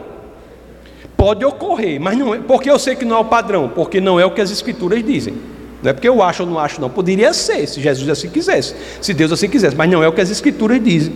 Pode 1.16 1.44
ocorrer, 1.44 2.00
mas 2.00 2.18
não 2.18 2.34
é. 2.34 2.38
Porque 2.38 2.68
eu 2.68 2.76
sei 2.76 2.96
que 2.96 3.04
não 3.04 3.16
é 3.16 3.20
o 3.20 3.24
padrão, 3.24 3.70
porque 3.72 4.00
não 4.00 4.18
é 4.18 4.26
o 4.26 4.32
que 4.32 4.40
as 4.40 4.50
escrituras 4.50 5.00
dizem. 5.04 5.34
Não 5.80 5.90
é 5.90 5.92
porque 5.92 6.08
eu 6.08 6.20
acho 6.20 6.42
ou 6.42 6.48
não 6.48 6.58
acho, 6.58 6.80
não. 6.80 6.90
Poderia 6.90 7.32
ser, 7.32 7.64
se 7.68 7.80
Jesus 7.80 8.08
assim 8.08 8.28
quisesse, 8.28 8.74
se 9.00 9.14
Deus 9.14 9.30
assim 9.30 9.48
quisesse, 9.48 9.76
mas 9.76 9.88
não 9.88 10.02
é 10.02 10.08
o 10.08 10.12
que 10.12 10.20
as 10.20 10.30
Escrituras 10.30 10.82
dizem. 10.82 11.14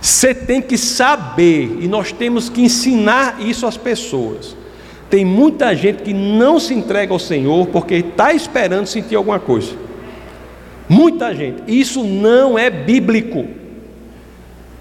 Você 0.00 0.34
tem 0.34 0.62
que 0.62 0.78
saber, 0.78 1.76
e 1.80 1.86
nós 1.86 2.10
temos 2.10 2.48
que 2.48 2.62
ensinar 2.62 3.36
isso 3.40 3.66
às 3.66 3.76
pessoas. 3.76 4.56
Tem 5.10 5.24
muita 5.24 5.74
gente 5.74 6.04
que 6.04 6.14
não 6.14 6.60
se 6.60 6.72
entrega 6.72 7.12
ao 7.12 7.18
Senhor 7.18 7.66
porque 7.66 7.96
está 7.96 8.32
esperando 8.32 8.86
sentir 8.86 9.16
alguma 9.16 9.40
coisa. 9.40 9.72
Muita 10.88 11.34
gente. 11.34 11.62
Isso 11.66 12.04
não 12.04 12.56
é 12.56 12.70
bíblico. 12.70 13.44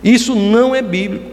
Isso 0.03 0.35
não 0.35 0.75
é 0.75 0.81
bíblico. 0.81 1.25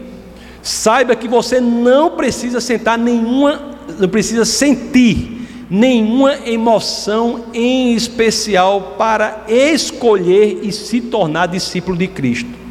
Saiba 0.63 1.15
que 1.15 1.27
você 1.27 1.61
não 1.61 2.11
precisa 2.11 2.59
sentar 2.59 2.97
nenhuma, 2.97 3.77
não 3.99 4.09
precisa 4.09 4.43
sentir 4.43 5.37
nenhuma 5.69 6.35
emoção 6.45 7.45
em 7.53 7.93
especial 7.93 8.95
para 8.97 9.45
escolher 9.47 10.59
e 10.63 10.71
se 10.71 11.01
tornar 11.01 11.45
discípulo 11.47 11.95
de 11.95 12.07
Cristo. 12.07 12.66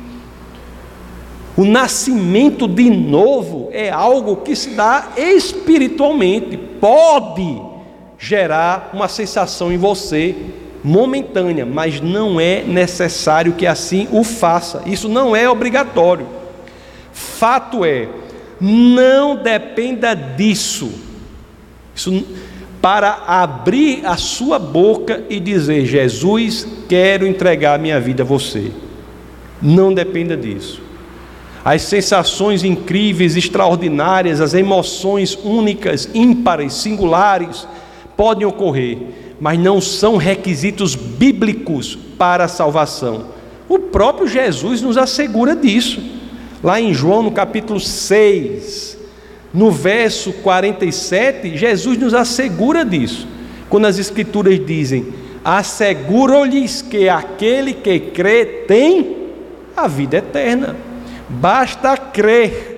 O 1.56 1.64
nascimento 1.64 2.68
de 2.68 2.90
novo 2.90 3.70
é 3.72 3.88
algo 3.88 4.36
que 4.36 4.54
se 4.54 4.70
dá 4.70 5.12
espiritualmente, 5.16 6.56
pode 6.56 7.60
gerar 8.18 8.90
uma 8.92 9.08
sensação 9.08 9.72
em 9.72 9.78
você 9.78 10.34
momentânea, 10.84 11.64
mas 11.64 12.00
não 12.00 12.38
é 12.38 12.62
necessário 12.62 13.54
que 13.54 13.66
assim 13.66 14.06
o 14.12 14.22
faça. 14.22 14.82
Isso 14.86 15.08
não 15.08 15.34
é 15.34 15.48
obrigatório. 15.48 16.26
Fato 17.12 17.84
é, 17.84 18.08
não 18.60 19.36
dependa 19.36 20.14
disso. 20.14 20.92
Isso 21.94 22.24
para 22.82 23.24
abrir 23.26 24.06
a 24.06 24.16
sua 24.16 24.58
boca 24.58 25.24
e 25.28 25.40
dizer: 25.40 25.86
Jesus, 25.86 26.68
quero 26.88 27.26
entregar 27.26 27.78
minha 27.78 27.98
vida 27.98 28.22
a 28.22 28.26
você. 28.26 28.70
Não 29.60 29.92
dependa 29.92 30.36
disso. 30.36 30.85
As 31.66 31.82
sensações 31.82 32.62
incríveis, 32.62 33.36
extraordinárias, 33.36 34.40
as 34.40 34.54
emoções 34.54 35.36
únicas, 35.42 36.08
ímpares, 36.14 36.74
singulares, 36.74 37.66
podem 38.16 38.46
ocorrer, 38.46 38.98
mas 39.40 39.58
não 39.58 39.80
são 39.80 40.16
requisitos 40.16 40.94
bíblicos 40.94 41.98
para 42.16 42.44
a 42.44 42.48
salvação. 42.48 43.30
O 43.68 43.80
próprio 43.80 44.28
Jesus 44.28 44.80
nos 44.80 44.96
assegura 44.96 45.56
disso. 45.56 46.00
Lá 46.62 46.80
em 46.80 46.94
João, 46.94 47.24
no 47.24 47.32
capítulo 47.32 47.80
6, 47.80 48.96
no 49.52 49.72
verso 49.72 50.34
47, 50.34 51.56
Jesus 51.56 51.98
nos 51.98 52.14
assegura 52.14 52.84
disso. 52.84 53.26
Quando 53.68 53.86
as 53.86 53.98
Escrituras 53.98 54.64
dizem: 54.64 55.12
Asseguro-lhes 55.44 56.80
que 56.80 57.08
aquele 57.08 57.72
que 57.72 57.98
crê 57.98 58.44
tem 58.68 59.16
a 59.76 59.88
vida 59.88 60.18
eterna. 60.18 60.85
Basta 61.28 61.96
crer. 61.96 62.74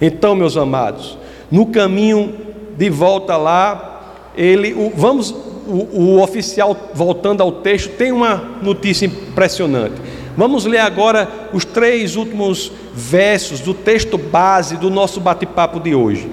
Então, 0.00 0.34
meus 0.34 0.56
amados, 0.56 1.18
no 1.50 1.66
caminho 1.66 2.34
de 2.76 2.88
volta 2.88 3.36
lá, 3.36 4.30
ele, 4.34 4.72
o, 4.72 4.90
vamos, 4.94 5.30
o, 5.30 6.00
o 6.00 6.22
oficial 6.22 6.74
voltando 6.94 7.42
ao 7.42 7.52
texto 7.52 7.90
tem 7.96 8.10
uma 8.10 8.58
notícia 8.62 9.04
impressionante. 9.04 10.00
Vamos 10.36 10.64
ler 10.64 10.78
agora 10.78 11.28
os 11.52 11.64
três 11.64 12.16
últimos 12.16 12.72
versos 12.94 13.60
do 13.60 13.74
texto 13.74 14.16
base 14.16 14.76
do 14.76 14.88
nosso 14.88 15.20
bate-papo 15.20 15.78
de 15.78 15.94
hoje, 15.94 16.30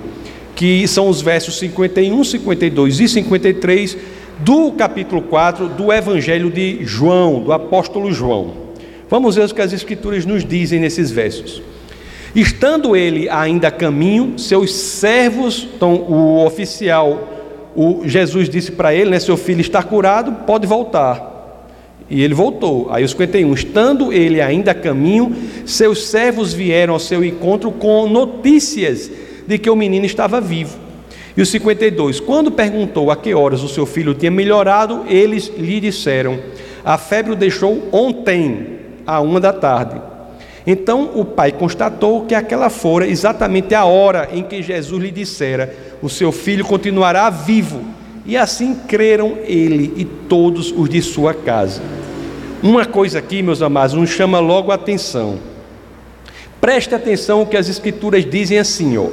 que 0.55 0.87
são 0.87 1.09
os 1.09 1.21
versos 1.21 1.59
51, 1.59 2.23
52 2.23 2.99
e 3.01 3.09
53 3.09 3.97
do 4.39 4.71
capítulo 4.71 5.21
4 5.23 5.67
do 5.67 5.91
Evangelho 5.91 6.49
de 6.49 6.85
João, 6.85 7.41
do 7.41 7.51
apóstolo 7.51 8.11
João. 8.13 8.66
Vamos 9.09 9.35
ver 9.35 9.45
o 9.45 9.53
que 9.53 9.61
as 9.61 9.73
Escrituras 9.73 10.25
nos 10.25 10.43
dizem 10.43 10.79
nesses 10.79 11.09
versos. 11.09 11.61
Estando 12.35 12.95
ele 12.95 13.29
ainda 13.29 13.69
a 13.69 13.71
caminho, 13.71 14.37
seus 14.37 14.73
servos, 14.73 15.67
então 15.75 15.95
o 15.95 16.45
oficial, 16.45 17.27
o 17.75 18.01
Jesus 18.05 18.49
disse 18.49 18.71
para 18.71 18.93
ele, 18.93 19.09
né, 19.09 19.19
seu 19.19 19.37
filho 19.37 19.61
está 19.61 19.81
curado, 19.81 20.45
pode 20.45 20.67
voltar. 20.67 21.35
E 22.09 22.21
ele 22.21 22.33
voltou. 22.33 22.87
Aí 22.91 23.03
os 23.03 23.11
51, 23.11 23.53
estando 23.53 24.13
ele 24.13 24.41
ainda 24.41 24.71
a 24.71 24.75
caminho, 24.75 25.35
seus 25.65 26.07
servos 26.07 26.53
vieram 26.53 26.93
ao 26.93 26.99
seu 26.99 27.23
encontro 27.23 27.71
com 27.71 28.07
notícias 28.07 29.09
de 29.47 29.57
que 29.57 29.69
o 29.69 29.75
menino 29.75 30.05
estava 30.05 30.39
vivo. 30.39 30.77
E 31.35 31.41
os 31.41 31.49
52, 31.49 32.19
quando 32.19 32.51
perguntou 32.51 33.11
a 33.11 33.15
que 33.15 33.33
horas 33.33 33.61
o 33.61 33.69
seu 33.69 33.85
filho 33.85 34.13
tinha 34.13 34.31
melhorado, 34.31 35.05
eles 35.07 35.51
lhe 35.57 35.79
disseram: 35.79 36.39
A 36.83 36.97
febre 36.97 37.33
o 37.33 37.35
deixou 37.35 37.89
ontem, 37.91 38.76
à 39.07 39.21
uma 39.21 39.39
da 39.39 39.53
tarde. 39.53 39.99
Então 40.65 41.11
o 41.15 41.23
pai 41.23 41.53
constatou 41.53 42.25
que 42.25 42.35
aquela 42.35 42.69
fora 42.69 43.07
exatamente 43.07 43.73
a 43.73 43.85
hora 43.85 44.27
em 44.33 44.43
que 44.43 44.61
Jesus 44.61 45.01
lhe 45.01 45.09
dissera: 45.09 45.73
O 46.01 46.09
seu 46.09 46.31
filho 46.33 46.65
continuará 46.65 47.29
vivo. 47.29 47.81
E 48.25 48.35
assim 48.35 48.75
creram 48.85 49.37
ele 49.45 49.93
e 49.95 50.03
todos 50.03 50.73
os 50.75 50.89
de 50.89 51.01
sua 51.01 51.33
casa. 51.33 51.81
Uma 52.61 52.85
coisa 52.85 53.19
aqui, 53.19 53.41
meus 53.41 53.61
amados, 53.61 53.95
nos 53.95 54.09
chama 54.09 54.39
logo 54.39 54.69
a 54.69 54.75
atenção. 54.75 55.39
Preste 56.59 56.93
atenção 56.93 57.43
o 57.43 57.45
que 57.45 57.55
as 57.55 57.69
escrituras 57.69 58.29
dizem 58.29 58.59
assim, 58.59 58.97
ó. 58.97 59.07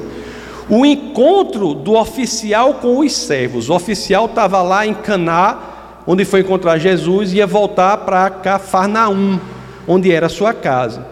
O 0.69 0.85
encontro 0.85 1.75
do 1.75 1.95
oficial 1.95 2.75
com 2.75 2.99
os 2.99 3.13
servos. 3.15 3.69
O 3.69 3.75
oficial 3.75 4.25
estava 4.27 4.63
lá 4.63 4.85
em 4.87 4.95
Caná, 4.95 5.59
onde 6.07 6.25
foi 6.25 6.41
encontrar 6.41 6.79
Jesus, 6.79 7.33
e 7.33 7.37
ia 7.37 7.47
voltar 7.47 7.99
para 7.99 8.31
Cafarnaum, 8.31 9.39
onde 9.87 10.13
era 10.13 10.29
sua 10.29 10.53
casa. 10.53 11.07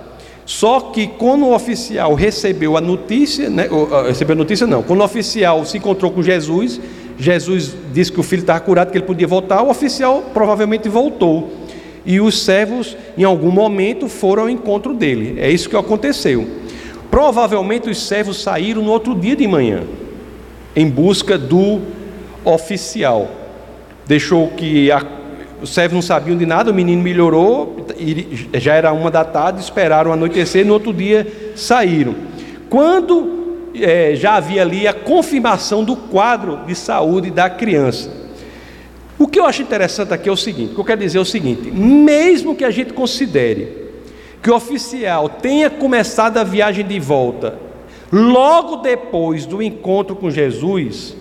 Só 0.45 0.81
que 0.81 1.07
quando 1.07 1.47
o 1.47 1.55
oficial 1.55 2.15
recebeu 2.15 2.77
a 2.77 2.81
notícia, 2.81 3.49
né, 3.49 3.69
recebeu 4.07 4.35
a 4.35 4.39
notícia 4.39 4.67
não, 4.67 4.83
quando 4.83 5.01
o 5.01 5.05
oficial 5.05 5.65
se 5.65 5.79
encontrou 5.79 6.11
com 6.11 6.23
Jesus, 6.23 6.81
Jesus 7.19 7.75
disse 7.93 8.11
que 8.11 8.19
o 8.19 8.23
filho 8.23 8.41
estava 8.41 8.61
curado, 8.61 8.91
que 8.91 8.99
ele 8.99 9.07
podia 9.07 9.27
voltar, 9.27 9.63
o 9.63 9.71
oficial 9.71 10.25
provavelmente 10.35 10.89
voltou. 10.89 11.51
E 12.05 12.21
os 12.21 12.43
servos, 12.43 12.97
em 13.17 13.23
algum 13.23 13.51
momento, 13.51 14.09
foram 14.09 14.45
ao 14.45 14.51
encontro 14.51 14.93
dele. 14.93 15.37
É 15.39 15.49
isso 15.49 15.69
que 15.71 15.77
aconteceu. 15.77 16.47
Provavelmente 17.11 17.89
os 17.89 18.07
servos 18.07 18.43
saíram 18.43 18.83
no 18.83 18.91
outro 18.91 19.15
dia 19.15 19.37
de 19.37 19.47
manhã, 19.47 19.83
em 20.75 20.89
busca 20.89 21.39
do 21.39 21.81
oficial. 22.45 23.31
Deixou 24.05 24.49
que 24.49 24.91
a, 24.91 25.07
os 25.63 25.73
servos 25.73 25.95
não 25.95 26.03
sabiam 26.03 26.37
de 26.37 26.45
nada, 26.45 26.71
o 26.71 26.75
menino 26.75 27.03
melhorou, 27.03 27.87
já 28.55 28.75
era 28.75 28.93
uma 28.93 29.11
da 29.11 29.25
tarde, 29.25 29.61
esperaram 29.61 30.13
anoitecer, 30.13 30.67
no 30.67 30.73
outro 30.73 30.93
dia 30.93 31.53
saíram. 31.55 32.15
Quando 32.69 33.43
é, 33.75 34.15
já 34.15 34.35
havia 34.35 34.63
ali 34.63 34.87
a 34.87 34.93
confirmação 34.93 35.85
do 35.85 35.97
quadro 35.97 36.61
de 36.67 36.75
saúde 36.75 37.31
da 37.31 37.49
criança. 37.49 38.11
O 39.19 39.27
que 39.27 39.39
eu 39.39 39.47
acho 39.47 39.63
interessante 39.63 40.13
aqui 40.13 40.29
é 40.29 40.33
o 40.33 40.37
seguinte: 40.37 40.73
o 40.73 40.75
que 40.75 40.81
eu 40.81 40.85
quero 40.85 41.01
dizer 41.01 41.19
é 41.19 41.21
o 41.21 41.25
seguinte, 41.25 41.71
mesmo 41.71 42.55
que 42.55 42.65
a 42.65 42.71
gente 42.71 42.93
considere 42.93 43.81
que 44.43 44.51
o 44.51 44.57
oficial 44.57 45.29
tenha 45.29 45.71
começado 45.71 46.39
a 46.39 46.45
viagem 46.45 46.85
de 46.85 46.99
volta 46.99 47.57
logo 48.11 48.77
depois 48.77 49.47
do 49.47 49.63
encontro 49.63 50.15
com 50.15 50.31
Jesus, 50.31 51.17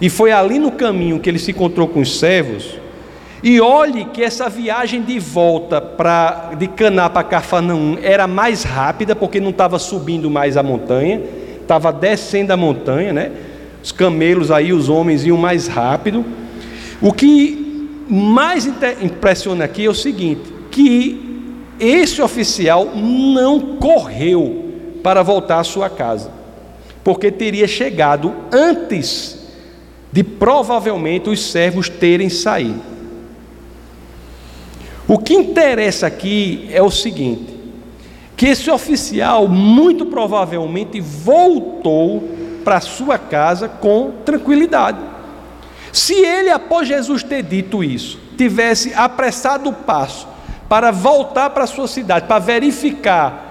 e 0.00 0.08
foi 0.08 0.30
ali 0.30 0.58
no 0.58 0.70
caminho 0.70 1.18
que 1.18 1.28
ele 1.28 1.38
se 1.38 1.50
encontrou 1.50 1.88
com 1.88 2.00
os 2.00 2.18
servos, 2.18 2.78
e 3.48 3.60
olhe 3.60 4.06
que 4.06 4.24
essa 4.24 4.48
viagem 4.48 5.02
de 5.02 5.20
volta 5.20 5.80
para 5.80 6.50
de 6.58 6.66
Caná 6.66 7.08
para 7.08 7.22
Cafarnaum 7.22 7.96
era 8.02 8.26
mais 8.26 8.64
rápida, 8.64 9.14
porque 9.14 9.38
não 9.38 9.50
estava 9.50 9.78
subindo 9.78 10.28
mais 10.28 10.56
a 10.56 10.64
montanha, 10.64 11.22
estava 11.62 11.92
descendo 11.92 12.52
a 12.52 12.56
montanha, 12.56 13.12
né? 13.12 13.30
Os 13.80 13.92
camelos 13.92 14.50
aí, 14.50 14.72
os 14.72 14.88
homens 14.88 15.24
iam 15.24 15.36
mais 15.36 15.68
rápido. 15.68 16.24
O 17.00 17.12
que 17.12 17.88
mais 18.10 18.66
impressiona 19.00 19.66
aqui 19.66 19.84
é 19.84 19.88
o 19.88 19.94
seguinte: 19.94 20.52
que 20.68 21.44
esse 21.78 22.20
oficial 22.20 22.96
não 22.96 23.76
correu 23.76 24.72
para 25.04 25.22
voltar 25.22 25.60
à 25.60 25.64
sua 25.64 25.88
casa, 25.88 26.32
porque 27.04 27.30
teria 27.30 27.68
chegado 27.68 28.34
antes 28.50 29.38
de 30.10 30.24
provavelmente 30.24 31.30
os 31.30 31.48
servos 31.48 31.88
terem 31.88 32.28
saído. 32.28 32.95
O 35.08 35.18
que 35.18 35.34
interessa 35.34 36.06
aqui 36.06 36.68
é 36.72 36.82
o 36.82 36.90
seguinte: 36.90 37.54
que 38.36 38.46
esse 38.46 38.70
oficial 38.70 39.46
muito 39.48 40.06
provavelmente 40.06 41.00
voltou 41.00 42.28
para 42.64 42.80
sua 42.80 43.16
casa 43.16 43.68
com 43.68 44.12
tranquilidade. 44.24 44.98
Se 45.92 46.14
ele, 46.14 46.50
após 46.50 46.88
Jesus 46.88 47.22
ter 47.22 47.42
dito 47.42 47.82
isso, 47.82 48.18
tivesse 48.36 48.92
apressado 48.94 49.70
o 49.70 49.72
passo 49.72 50.26
para 50.68 50.90
voltar 50.90 51.50
para 51.50 51.66
sua 51.66 51.86
cidade, 51.86 52.26
para 52.26 52.40
verificar 52.40 53.46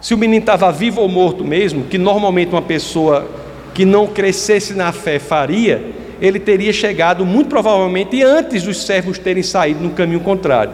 se 0.00 0.14
o 0.14 0.18
menino 0.18 0.40
estava 0.40 0.72
vivo 0.72 1.00
ou 1.00 1.08
morto 1.08 1.44
mesmo, 1.44 1.84
que 1.84 1.98
normalmente 1.98 2.50
uma 2.50 2.62
pessoa 2.62 3.28
que 3.74 3.84
não 3.84 4.06
crescesse 4.06 4.72
na 4.74 4.92
fé 4.92 5.18
faria, 5.18 5.92
ele 6.20 6.38
teria 6.38 6.72
chegado 6.72 7.24
muito 7.24 7.48
provavelmente 7.48 8.22
antes 8.22 8.62
dos 8.62 8.84
servos 8.84 9.18
terem 9.18 9.42
saído 9.42 9.82
no 9.82 9.90
caminho 9.90 10.20
contrário. 10.20 10.72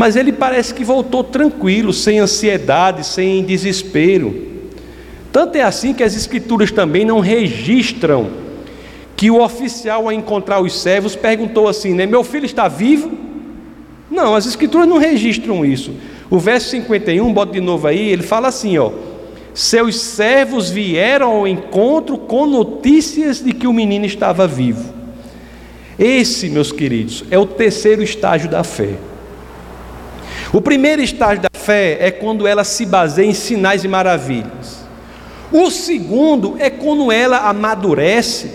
Mas 0.00 0.16
ele 0.16 0.32
parece 0.32 0.72
que 0.72 0.82
voltou 0.82 1.22
tranquilo, 1.22 1.92
sem 1.92 2.20
ansiedade, 2.20 3.04
sem 3.04 3.44
desespero. 3.44 4.34
Tanto 5.30 5.56
é 5.56 5.62
assim 5.62 5.92
que 5.92 6.02
as 6.02 6.16
Escrituras 6.16 6.72
também 6.72 7.04
não 7.04 7.20
registram 7.20 8.30
que 9.14 9.30
o 9.30 9.42
oficial, 9.42 10.08
a 10.08 10.14
encontrar 10.14 10.62
os 10.62 10.80
servos, 10.80 11.14
perguntou 11.14 11.68
assim: 11.68 11.92
né, 11.92 12.06
Meu 12.06 12.24
filho 12.24 12.46
está 12.46 12.66
vivo? 12.66 13.12
Não, 14.10 14.34
as 14.34 14.46
Escrituras 14.46 14.88
não 14.88 14.96
registram 14.96 15.66
isso. 15.66 15.92
O 16.30 16.38
verso 16.38 16.70
51, 16.70 17.30
bota 17.30 17.52
de 17.52 17.60
novo 17.60 17.86
aí, 17.86 18.08
ele 18.08 18.22
fala 18.22 18.48
assim: 18.48 18.78
ó, 18.78 18.92
seus 19.52 20.00
servos 20.00 20.70
vieram 20.70 21.30
ao 21.30 21.46
encontro 21.46 22.16
com 22.16 22.46
notícias 22.46 23.44
de 23.44 23.52
que 23.52 23.66
o 23.66 23.72
menino 23.74 24.06
estava 24.06 24.46
vivo. 24.46 24.94
Esse, 25.98 26.48
meus 26.48 26.72
queridos, 26.72 27.22
é 27.30 27.38
o 27.38 27.44
terceiro 27.44 28.02
estágio 28.02 28.48
da 28.48 28.64
fé. 28.64 28.94
O 30.52 30.60
primeiro 30.60 31.00
estágio 31.00 31.42
da 31.42 31.50
fé 31.52 31.96
é 32.00 32.10
quando 32.10 32.44
ela 32.44 32.64
se 32.64 32.84
baseia 32.84 33.26
em 33.26 33.34
sinais 33.34 33.84
e 33.84 33.88
maravilhas. 33.88 34.84
O 35.52 35.70
segundo 35.70 36.56
é 36.58 36.68
quando 36.68 37.12
ela 37.12 37.48
amadurece. 37.48 38.50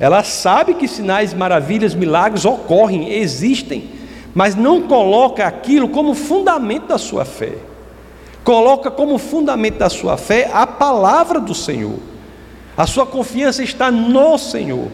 Ela 0.00 0.24
sabe 0.24 0.74
que 0.74 0.88
sinais, 0.88 1.34
maravilhas, 1.34 1.94
milagres 1.94 2.46
ocorrem, 2.46 3.12
existem, 3.12 3.90
mas 4.34 4.54
não 4.54 4.82
coloca 4.82 5.46
aquilo 5.46 5.88
como 5.90 6.14
fundamento 6.14 6.86
da 6.86 6.98
sua 6.98 7.26
fé. 7.26 7.52
Coloca 8.42 8.90
como 8.90 9.18
fundamento 9.18 9.78
da 9.78 9.90
sua 9.90 10.16
fé 10.16 10.50
a 10.52 10.66
palavra 10.66 11.38
do 11.38 11.54
Senhor. 11.54 11.98
A 12.76 12.86
sua 12.86 13.04
confiança 13.04 13.62
está 13.62 13.90
no 13.90 14.38
Senhor. 14.38 14.88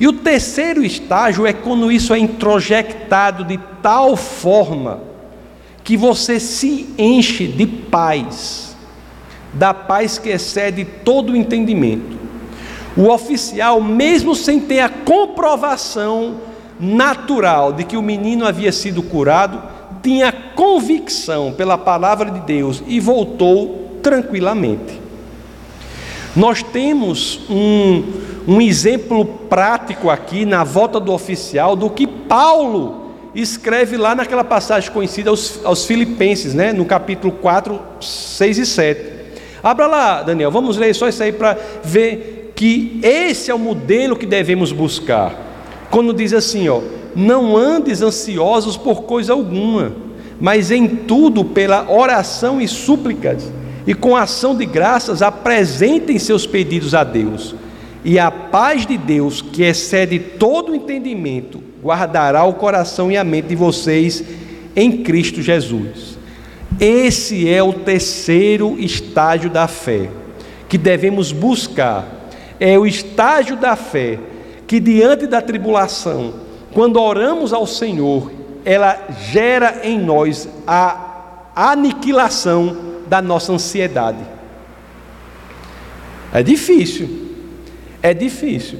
E 0.00 0.08
o 0.08 0.12
terceiro 0.14 0.82
estágio 0.82 1.46
é 1.46 1.52
quando 1.52 1.92
isso 1.92 2.14
é 2.14 2.18
introjectado 2.18 3.44
de 3.44 3.58
tal 3.82 4.16
forma 4.16 5.15
que 5.86 5.96
você 5.96 6.40
se 6.40 6.92
enche 6.98 7.46
de 7.46 7.64
paz, 7.64 8.76
da 9.54 9.72
paz 9.72 10.18
que 10.18 10.30
excede 10.30 10.84
todo 10.84 11.32
o 11.32 11.36
entendimento. 11.36 12.18
O 12.96 13.08
oficial, 13.08 13.80
mesmo 13.80 14.34
sem 14.34 14.58
ter 14.58 14.80
a 14.80 14.88
comprovação 14.88 16.40
natural 16.80 17.72
de 17.72 17.84
que 17.84 17.96
o 17.96 18.02
menino 18.02 18.44
havia 18.44 18.72
sido 18.72 19.00
curado, 19.00 19.62
tinha 20.02 20.32
convicção 20.32 21.52
pela 21.52 21.78
palavra 21.78 22.32
de 22.32 22.40
Deus 22.40 22.82
e 22.88 22.98
voltou 22.98 24.00
tranquilamente. 24.02 25.00
Nós 26.34 26.64
temos 26.64 27.42
um, 27.48 28.02
um 28.48 28.60
exemplo 28.60 29.24
prático 29.24 30.10
aqui 30.10 30.44
na 30.44 30.64
volta 30.64 30.98
do 30.98 31.12
oficial 31.12 31.76
do 31.76 31.88
que 31.88 32.08
Paulo 32.08 33.05
escreve 33.40 33.96
lá 33.96 34.14
naquela 34.14 34.42
passagem 34.42 34.90
conhecida 34.90 35.30
aos, 35.30 35.60
aos 35.62 35.84
Filipenses, 35.84 36.54
né? 36.54 36.72
no 36.72 36.84
capítulo 36.86 37.32
4, 37.34 37.78
6 38.00 38.58
e 38.58 38.66
7. 38.66 39.16
Abra 39.62 39.86
lá, 39.86 40.22
Daniel, 40.22 40.50
vamos 40.50 40.76
ler 40.76 40.94
só 40.94 41.08
isso 41.08 41.22
aí 41.22 41.32
para 41.32 41.56
ver 41.84 42.52
que 42.56 42.98
esse 43.02 43.50
é 43.50 43.54
o 43.54 43.58
modelo 43.58 44.16
que 44.16 44.24
devemos 44.24 44.72
buscar. 44.72 45.34
Quando 45.90 46.14
diz 46.14 46.32
assim, 46.32 46.68
ó, 46.68 46.80
não 47.14 47.56
andes 47.56 48.00
ansiosos 48.00 48.76
por 48.76 49.02
coisa 49.02 49.32
alguma, 49.32 49.92
mas 50.40 50.70
em 50.70 50.86
tudo 50.86 51.44
pela 51.44 51.90
oração 51.90 52.60
e 52.60 52.66
súplicas, 52.66 53.52
e 53.86 53.94
com 53.94 54.16
ação 54.16 54.56
de 54.56 54.64
graças 54.64 55.22
apresentem 55.22 56.18
seus 56.18 56.46
pedidos 56.46 56.94
a 56.94 57.04
Deus. 57.04 57.54
E 58.04 58.18
a 58.18 58.30
paz 58.30 58.86
de 58.86 58.96
Deus, 58.96 59.42
que 59.42 59.62
excede 59.62 60.18
todo 60.18 60.74
entendimento, 60.74 61.60
guardará 61.86 62.44
o 62.44 62.54
coração 62.54 63.12
e 63.12 63.16
a 63.16 63.22
mente 63.22 63.48
de 63.48 63.56
vocês 63.56 64.22
em 64.74 65.04
Cristo 65.04 65.40
Jesus. 65.40 66.18
Esse 66.80 67.48
é 67.48 67.62
o 67.62 67.72
terceiro 67.72 68.76
estágio 68.78 69.48
da 69.48 69.68
fé 69.68 70.10
que 70.68 70.76
devemos 70.76 71.30
buscar. 71.30 72.04
É 72.58 72.76
o 72.78 72.86
estágio 72.86 73.56
da 73.56 73.76
fé 73.76 74.18
que, 74.66 74.80
diante 74.80 75.26
da 75.26 75.40
tribulação, 75.40 76.34
quando 76.72 77.00
oramos 77.00 77.52
ao 77.52 77.66
Senhor, 77.66 78.32
ela 78.64 78.98
gera 79.30 79.82
em 79.84 79.98
nós 79.98 80.48
a 80.66 81.52
aniquilação 81.54 82.76
da 83.06 83.22
nossa 83.22 83.52
ansiedade. 83.52 84.18
É 86.34 86.42
difícil, 86.42 87.28
é 88.02 88.12
difícil. 88.12 88.78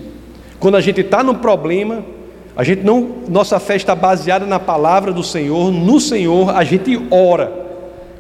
Quando 0.59 0.77
a 0.77 0.81
gente 0.81 1.03
está 1.03 1.23
num 1.23 1.37
problema, 1.37 2.05
a 2.57 2.65
gente 2.65 2.83
não, 2.83 3.23
nossa 3.29 3.61
fé 3.61 3.77
está 3.77 3.95
baseada 3.95 4.47
na 4.47 4.59
palavra 4.59 5.13
do 5.13 5.23
Senhor, 5.23 5.71
no 5.71 6.01
Senhor, 6.01 6.57
a 6.57 6.65
gente 6.65 6.99
ora. 7.11 7.53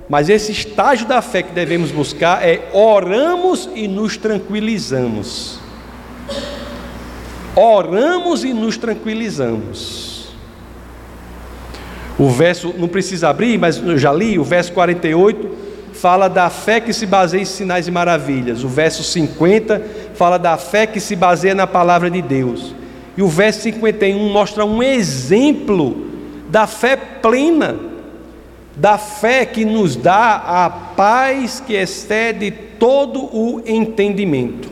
Mas 0.08 0.28
esse 0.28 0.52
estágio 0.52 1.06
da 1.06 1.22
fé 1.22 1.42
que 1.42 1.52
devemos 1.52 1.90
buscar 1.90 2.46
é 2.46 2.68
oramos 2.72 3.68
e 3.74 3.88
nos 3.88 4.16
tranquilizamos 4.16 5.58
oramos 7.56 8.44
e 8.44 8.52
nos 8.52 8.76
tranquilizamos. 8.76 10.28
O 12.18 12.28
verso, 12.28 12.74
não 12.76 12.86
precisa 12.86 13.28
abrir, 13.30 13.58
mas 13.58 13.78
eu 13.78 13.96
já 13.96 14.12
li, 14.12 14.38
o 14.38 14.44
verso 14.44 14.72
48 14.72 15.66
fala 15.94 16.28
da 16.28 16.50
fé 16.50 16.78
que 16.78 16.92
se 16.92 17.06
baseia 17.06 17.40
em 17.40 17.46
sinais 17.46 17.88
e 17.88 17.90
maravilhas. 17.90 18.62
O 18.62 18.68
verso 18.68 19.02
50 19.02 19.82
fala 20.14 20.38
da 20.38 20.56
fé 20.58 20.86
que 20.86 21.00
se 21.00 21.16
baseia 21.16 21.54
na 21.54 21.66
palavra 21.66 22.10
de 22.10 22.20
Deus. 22.20 22.74
E 23.16 23.22
o 23.22 23.28
verso 23.28 23.62
51 23.62 24.30
mostra 24.30 24.64
um 24.64 24.82
exemplo 24.82 26.06
da 26.50 26.66
fé 26.66 26.96
plena, 26.96 27.76
da 28.76 28.98
fé 28.98 29.46
que 29.46 29.64
nos 29.64 29.96
dá 29.96 30.34
a 30.36 30.70
paz 30.70 31.60
que 31.60 31.74
excede 31.74 32.50
todo 32.78 33.24
o 33.34 33.62
entendimento. 33.66 34.68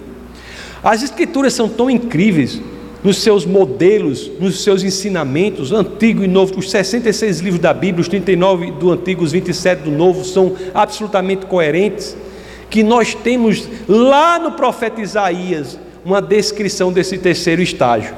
As 0.83 1.03
escrituras 1.03 1.55
são 1.55 1.69
tão 1.69 1.89
incríveis 1.89 2.61
nos 3.03 3.19
seus 3.19 3.45
modelos, 3.45 4.31
nos 4.41 4.63
seus 4.63 4.83
ensinamentos, 4.83 5.73
Antigo 5.73 6.23
e 6.23 6.27
Novo, 6.27 6.59
os 6.59 6.71
66 6.71 7.41
livros 7.41 7.61
da 7.61 7.73
Bíblia, 7.73 8.01
os 8.01 8.09
39 8.09 8.73
do 8.73 8.91
Antigo, 8.91 9.23
os 9.23 9.33
27 9.33 9.83
do 9.83 9.91
Novo, 9.91 10.25
são 10.25 10.55
absolutamente 10.75 11.45
coerentes, 11.47 12.17
que 12.71 12.83
nós 12.83 13.15
temos 13.15 13.69
lá 13.87 14.39
no 14.39 14.53
profeta 14.53 15.01
Isaías 15.01 15.79
uma 16.05 16.21
descrição 16.21 16.93
desse 16.93 17.19
terceiro 17.19 17.63
estágio. 17.63 18.15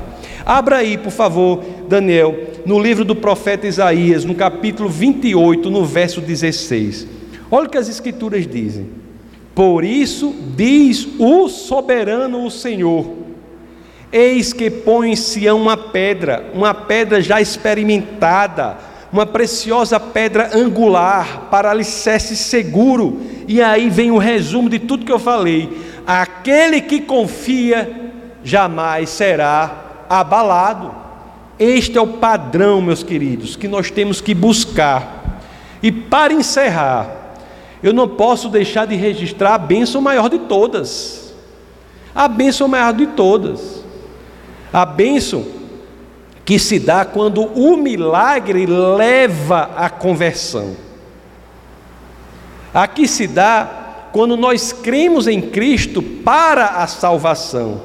Abra 0.47 0.77
aí, 0.77 0.97
por 0.97 1.11
favor, 1.11 1.61
Daniel, 1.89 2.39
no 2.65 2.79
livro 2.79 3.05
do 3.05 3.17
profeta 3.17 3.67
Isaías, 3.67 4.25
no 4.25 4.33
capítulo 4.33 4.89
28, 4.89 5.69
no 5.69 5.85
verso 5.85 6.21
16. 6.21 7.05
Olha 7.51 7.67
o 7.67 7.69
que 7.69 7.77
as 7.77 7.89
escrituras 7.89 8.47
dizem. 8.47 8.89
Por 9.57 9.83
isso 9.83 10.33
diz 10.57 11.09
o 11.19 11.49
soberano 11.49 12.45
o 12.45 12.51
Senhor: 12.51 13.09
Eis 14.13 14.53
que 14.53 14.71
põe 14.71 15.11
em 15.11 15.17
Sião 15.17 15.61
uma 15.61 15.77
pedra, 15.77 16.49
uma 16.55 16.73
pedra 16.73 17.21
já 17.21 17.41
experimentada, 17.41 18.77
uma 19.13 19.27
preciosa 19.27 19.99
pedra 19.99 20.57
angular, 20.57 21.49
para 21.51 21.73
alicerce 21.73 22.37
seguro. 22.37 23.21
E 23.49 23.61
aí 23.61 23.91
vem 23.91 24.13
o 24.13 24.19
resumo 24.19 24.71
de 24.71 24.79
tudo 24.79 25.05
que 25.05 25.11
eu 25.11 25.19
falei: 25.19 25.77
aquele 26.07 26.81
que 26.81 27.01
confia 27.01 28.13
jamais 28.45 29.11
será 29.11 29.86
abalado. 30.09 30.95
Este 31.59 31.97
é 31.97 32.01
o 32.01 32.07
padrão, 32.07 32.81
meus 32.83 33.03
queridos, 33.03 33.57
que 33.57 33.67
nós 33.67 33.91
temos 33.91 34.21
que 34.21 34.35
buscar. 34.35 35.41
E 35.83 35.91
para 35.91 36.33
encerrar, 36.33 37.09
eu 37.83 37.93
não 37.93 38.09
posso 38.09 38.49
deixar 38.49 38.87
de 38.87 38.95
registrar 38.95 39.55
a 39.55 39.59
bênção 39.59 40.01
maior 40.01 40.29
de 40.29 40.39
todas. 40.41 41.35
A 42.15 42.29
bênção 42.29 42.69
maior 42.69 42.93
de 42.93 43.07
todas. 43.07 43.85
A 44.73 44.85
bênção 44.85 45.47
que 46.45 46.59
se 46.59 46.79
dá 46.79 47.05
quando 47.05 47.43
o 47.43 47.77
milagre 47.77 48.67
leva 48.67 49.71
à 49.77 49.91
conversão. 49.91 50.77
Aqui 52.73 53.09
se 53.09 53.27
dá 53.27 54.09
quando 54.13 54.37
nós 54.37 54.73
cremos 54.73 55.27
em 55.27 55.41
Cristo 55.41 56.01
para 56.01 56.67
a 56.67 56.87
salvação. 56.87 57.81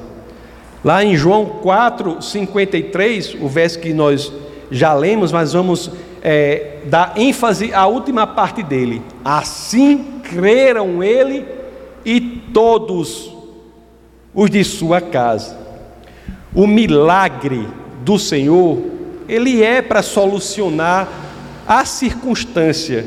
Lá 0.84 1.04
em 1.04 1.16
João 1.16 1.46
4, 1.46 2.20
53, 2.20 3.36
o 3.40 3.48
verso 3.48 3.78
que 3.78 3.92
nós 3.92 4.32
já 4.70 4.92
lemos, 4.94 5.30
mas 5.30 5.52
vamos 5.52 5.90
é, 6.22 6.78
dar 6.86 7.12
ênfase 7.16 7.72
à 7.72 7.86
última 7.86 8.26
parte 8.26 8.62
dele. 8.62 9.00
Assim 9.24 10.20
creram 10.24 11.02
ele 11.02 11.46
e 12.04 12.20
todos 12.20 13.32
os 14.34 14.50
de 14.50 14.64
sua 14.64 15.00
casa. 15.00 15.56
O 16.54 16.66
milagre 16.66 17.68
do 18.04 18.18
Senhor, 18.18 18.78
ele 19.28 19.62
é 19.62 19.80
para 19.80 20.02
solucionar 20.02 21.08
a 21.66 21.84
circunstância 21.84 23.06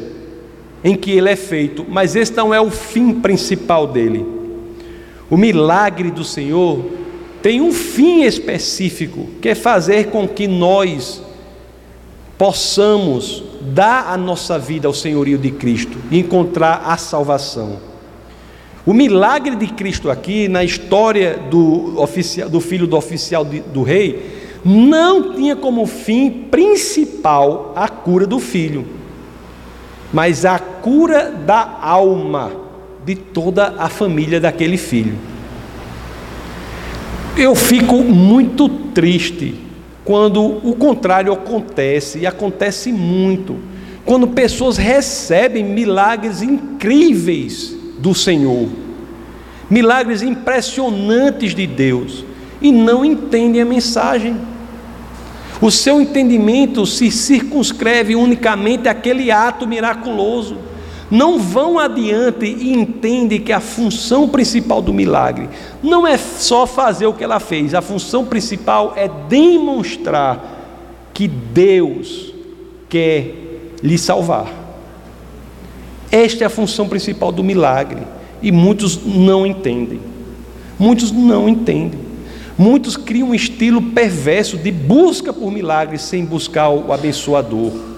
em 0.83 0.95
que 0.95 1.11
ele 1.11 1.29
é 1.29 1.35
feito, 1.35 1.85
mas 1.87 2.15
esse 2.15 2.33
não 2.33 2.53
é 2.53 2.61
o 2.61 2.69
fim 2.69 3.13
principal 3.13 3.87
dele. 3.87 4.25
O 5.29 5.35
milagre 5.35 6.11
do 6.11 6.23
Senhor 6.23 6.85
tem 7.45 7.61
um 7.61 7.71
fim 7.71 8.23
específico, 8.23 9.27
que 9.39 9.49
é 9.49 9.53
fazer 9.53 10.07
com 10.07 10.27
que 10.27 10.47
nós 10.47 11.21
possamos 12.39 13.43
dar 13.61 14.07
a 14.11 14.17
nossa 14.17 14.57
vida 14.57 14.87
ao 14.87 14.93
senhorio 14.95 15.37
de 15.37 15.51
Cristo 15.51 15.95
e 16.09 16.17
encontrar 16.17 16.81
a 16.87 16.97
salvação. 16.97 17.77
O 18.83 18.95
milagre 18.95 19.55
de 19.55 19.67
Cristo 19.67 20.09
aqui, 20.09 20.47
na 20.47 20.63
história 20.63 21.37
do, 21.37 22.01
oficial, 22.01 22.49
do 22.49 22.59
filho 22.59 22.87
do 22.87 22.97
oficial 22.97 23.45
de, 23.45 23.59
do 23.59 23.83
rei, 23.83 24.57
não 24.65 25.35
tinha 25.35 25.55
como 25.55 25.85
fim 25.85 26.47
principal 26.49 27.73
a 27.75 27.87
cura 27.87 28.25
do 28.25 28.39
filho, 28.39 28.87
mas 30.11 30.45
a 30.45 30.57
cura 30.57 31.29
da 31.29 31.77
alma 31.79 32.53
de 33.05 33.13
toda 33.13 33.75
a 33.77 33.87
família 33.87 34.39
daquele 34.39 34.77
filho. 34.77 35.34
Eu 37.37 37.53
fico 37.53 37.97
muito 37.97 38.69
triste 38.69 39.55
quando 40.05 40.41
o 40.41 40.73
contrário 40.75 41.33
acontece, 41.33 42.19
e 42.19 42.25
acontece 42.25 42.93
muito, 42.93 43.57
quando 44.05 44.27
pessoas 44.27 44.77
recebem 44.77 45.63
milagres 45.63 46.41
incríveis 46.41 47.75
do 47.99 48.13
Senhor, 48.13 48.69
milagres 49.69 50.21
impressionantes 50.21 51.53
de 51.53 51.67
Deus, 51.67 52.23
e 52.61 52.71
não 52.71 53.03
entendem 53.03 53.61
a 53.61 53.65
mensagem. 53.65 54.37
O 55.59 55.69
seu 55.69 55.99
entendimento 55.99 56.85
se 56.85 57.11
circunscreve 57.11 58.15
unicamente 58.15 58.87
àquele 58.87 59.29
ato 59.29 59.67
miraculoso. 59.67 60.57
Não 61.09 61.39
vão 61.39 61.77
adiante 61.77 62.45
e 62.45 62.73
entendem 62.73 63.39
que 63.39 63.53
a 63.53 63.59
função 63.59 64.27
principal 64.27 64.81
do 64.81 64.93
milagre 64.93 65.49
não 65.81 66.05
é 66.05 66.17
só 66.17 66.65
fazer 66.65 67.05
o 67.05 67.13
que 67.13 67.23
ela 67.23 67.39
fez, 67.39 67.75
a 67.75 67.81
função 67.81 68.25
principal 68.25 68.93
é 68.95 69.07
demonstrar 69.07 70.55
que 71.13 71.27
Deus 71.27 72.33
quer 72.89 73.35
lhe 73.83 73.97
salvar. 73.97 74.51
Esta 76.11 76.43
é 76.43 76.47
a 76.47 76.49
função 76.49 76.87
principal 76.87 77.31
do 77.31 77.43
milagre 77.43 78.01
e 78.41 78.51
muitos 78.51 79.05
não 79.05 79.45
entendem. 79.45 79.99
Muitos 80.77 81.11
não 81.11 81.47
entendem. 81.47 81.99
Muitos 82.57 82.95
criam 82.95 83.29
um 83.29 83.35
estilo 83.35 83.81
perverso 83.81 84.57
de 84.57 84.71
busca 84.71 85.33
por 85.33 85.51
milagres 85.51 86.03
sem 86.03 86.23
buscar 86.23 86.69
o 86.69 86.91
abençoador. 86.91 87.94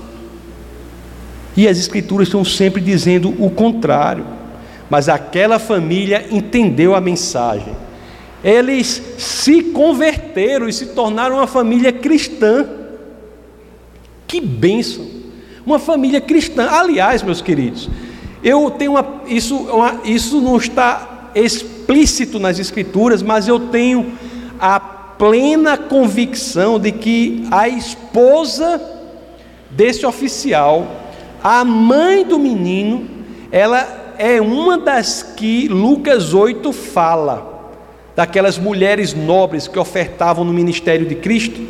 E 1.58 1.68
as 1.68 1.80
Escrituras 1.80 2.28
estão 2.28 2.46
sempre 2.46 2.80
dizendo 2.80 3.34
o 3.44 3.50
contrário. 3.50 4.24
Mas 4.90 5.10
aquela 5.10 5.58
família 5.58 6.28
entendeu 6.32 6.94
a 6.96 7.02
mensagem. 7.02 7.76
Eles 8.44 9.02
se 9.18 9.64
converteram 9.64 10.70
e 10.70 10.74
se 10.74 10.86
tornaram 10.88 11.38
uma 11.38 11.48
família 11.48 11.92
cristã. 11.92 12.66
Que 14.28 14.40
bênção! 14.40 15.06
Uma 15.66 15.80
família 15.80 16.22
cristã. 16.22 16.70
Aliás, 16.70 17.24
meus 17.24 17.42
queridos, 17.42 17.90
eu 18.44 18.70
tenho 18.70 18.92
uma, 18.92 19.22
isso, 19.28 19.56
uma, 19.58 20.02
isso 20.06 20.40
não 20.40 20.56
está 20.58 21.32
explícito 21.34 22.40
nas 22.40 22.60
Escrituras, 22.60 23.22
mas 23.22 23.48
eu 23.48 23.60
tenho 23.60 24.14
a 24.60 24.80
plena 24.80 25.76
convicção 25.76 26.80
de 26.80 26.92
que 26.92 27.46
a 27.50 27.68
esposa 27.68 28.80
desse 29.72 30.06
oficial, 30.06 31.07
a 31.50 31.64
mãe 31.64 32.26
do 32.26 32.38
menino, 32.38 33.08
ela 33.50 34.16
é 34.18 34.42
uma 34.42 34.78
das 34.78 35.24
que 35.24 35.70
Lucas 35.70 36.34
8 36.34 36.74
fala, 36.74 37.72
daquelas 38.14 38.58
mulheres 38.58 39.14
nobres 39.14 39.66
que 39.66 39.80
ofertavam 39.80 40.44
no 40.44 40.52
ministério 40.52 41.06
de 41.06 41.16
Cristo. 41.16 41.62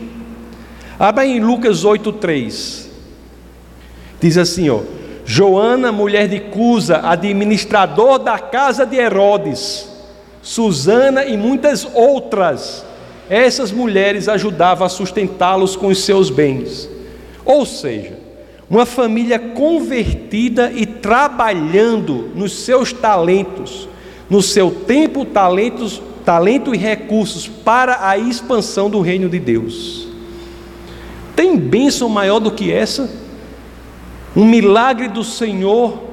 Abra 0.98 1.28
em 1.28 1.40
Lucas 1.40 1.86
8:3. 1.86 2.88
Diz 4.20 4.36
assim, 4.40 4.68
ó: 4.68 4.80
Joana, 5.24 5.92
mulher 5.92 6.28
de 6.28 6.40
Cusa, 6.40 7.02
administrador 7.04 8.18
da 8.18 8.40
casa 8.40 8.84
de 8.84 8.96
Herodes, 8.96 9.88
Susana 10.42 11.24
e 11.24 11.38
muitas 11.38 11.88
outras. 11.94 12.84
Essas 13.30 13.72
mulheres 13.72 14.28
ajudavam 14.28 14.88
a 14.88 14.90
sustentá-los 14.90 15.76
com 15.76 15.86
os 15.86 16.04
seus 16.04 16.32
bens. 16.32 16.90
Ou 17.46 17.64
seja, 17.64 18.27
uma 18.70 18.86
família 18.86 19.40
convertida 19.40 20.72
e 20.76 20.86
trabalhando 20.86 22.32
nos 22.36 22.54
seus 22.54 22.92
talentos, 22.92 23.88
no 24.30 24.42
seu 24.42 24.70
tempo, 24.72 25.24
talentos, 25.24 26.02
talento 26.26 26.76
e 26.76 26.78
recursos 26.78 27.48
para 27.48 28.08
a 28.08 28.18
expansão 28.18 28.90
do 28.90 29.00
reino 29.00 29.30
de 29.30 29.40
Deus. 29.40 30.08
Tem 31.36 31.56
bênção 31.56 32.10
maior 32.10 32.40
do 32.40 32.52
que 32.52 32.72
essa? 32.72 33.10
Um 34.36 34.44
milagre 34.44 35.08
do 35.08 35.24
Senhor 35.24 36.04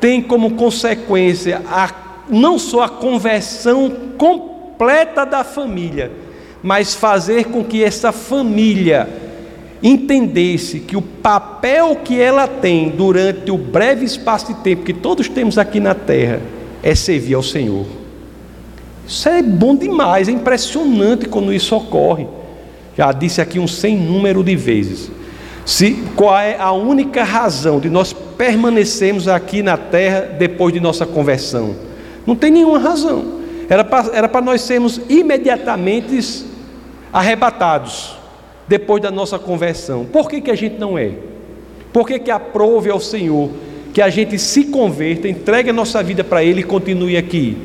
tem 0.00 0.22
como 0.22 0.52
consequência 0.52 1.62
a 1.66 1.92
não 2.30 2.58
só 2.58 2.82
a 2.82 2.88
conversão 2.88 3.90
completa 4.16 5.24
da 5.24 5.42
família, 5.44 6.12
mas 6.62 6.94
fazer 6.94 7.46
com 7.46 7.64
que 7.64 7.82
essa 7.82 8.12
família 8.12 9.27
entendesse 9.82 10.80
que 10.80 10.96
o 10.96 11.02
papel 11.02 11.96
que 11.96 12.20
ela 12.20 12.46
tem 12.48 12.88
durante 12.88 13.50
o 13.50 13.56
breve 13.58 14.04
espaço 14.04 14.52
de 14.52 14.60
tempo 14.60 14.84
que 14.84 14.92
todos 14.92 15.28
temos 15.28 15.58
aqui 15.58 15.78
na 15.78 15.94
terra 15.94 16.40
é 16.82 16.94
servir 16.94 17.34
ao 17.34 17.42
Senhor. 17.42 17.86
Isso 19.06 19.28
é 19.28 19.42
bom 19.42 19.74
demais, 19.74 20.28
é 20.28 20.32
impressionante 20.32 21.26
quando 21.26 21.52
isso 21.52 21.74
ocorre. 21.76 22.26
Já 22.96 23.12
disse 23.12 23.40
aqui 23.40 23.58
um 23.58 23.68
sem 23.68 23.96
número 23.96 24.42
de 24.42 24.56
vezes. 24.56 25.10
Se, 25.64 26.02
qual 26.16 26.36
é 26.36 26.58
a 26.58 26.72
única 26.72 27.22
razão 27.22 27.78
de 27.78 27.88
nós 27.88 28.12
permanecermos 28.12 29.28
aqui 29.28 29.62
na 29.62 29.76
terra 29.76 30.22
depois 30.38 30.74
de 30.74 30.80
nossa 30.80 31.06
conversão? 31.06 31.76
Não 32.26 32.34
tem 32.34 32.50
nenhuma 32.50 32.78
razão. 32.78 33.38
Era 33.68 34.28
para 34.28 34.40
nós 34.40 34.62
sermos 34.62 35.00
imediatamente 35.08 36.44
arrebatados 37.12 38.17
depois 38.68 39.02
da 39.02 39.10
nossa 39.10 39.38
conversão. 39.38 40.04
Por 40.04 40.28
que, 40.28 40.40
que 40.40 40.50
a 40.50 40.54
gente 40.54 40.78
não 40.78 40.98
é? 40.98 41.12
Por 41.92 42.06
que, 42.06 42.18
que 42.18 42.30
aprove 42.30 42.90
ao 42.90 43.00
Senhor 43.00 43.50
que 43.94 44.02
a 44.02 44.10
gente 44.10 44.38
se 44.38 44.64
converta, 44.64 45.26
entregue 45.26 45.70
a 45.70 45.72
nossa 45.72 46.02
vida 46.02 46.22
para 46.22 46.44
Ele 46.44 46.60
e 46.60 46.64
continue 46.64 47.16
aqui? 47.16 47.56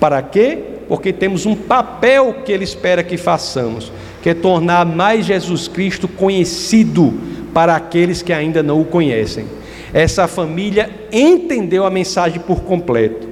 Para 0.00 0.20
quê? 0.20 0.58
Porque 0.88 1.12
temos 1.12 1.46
um 1.46 1.54
papel 1.54 2.36
que 2.44 2.52
Ele 2.52 2.64
espera 2.64 3.02
que 3.02 3.16
façamos, 3.16 3.92
que 4.22 4.30
é 4.30 4.34
tornar 4.34 4.84
mais 4.84 5.24
Jesus 5.24 5.68
Cristo 5.68 6.08
conhecido 6.08 7.14
para 7.54 7.76
aqueles 7.76 8.20
que 8.20 8.32
ainda 8.32 8.62
não 8.62 8.80
o 8.80 8.84
conhecem. 8.84 9.46
Essa 9.92 10.26
família 10.26 10.90
entendeu 11.12 11.86
a 11.86 11.90
mensagem 11.90 12.40
por 12.40 12.62
completo. 12.62 13.28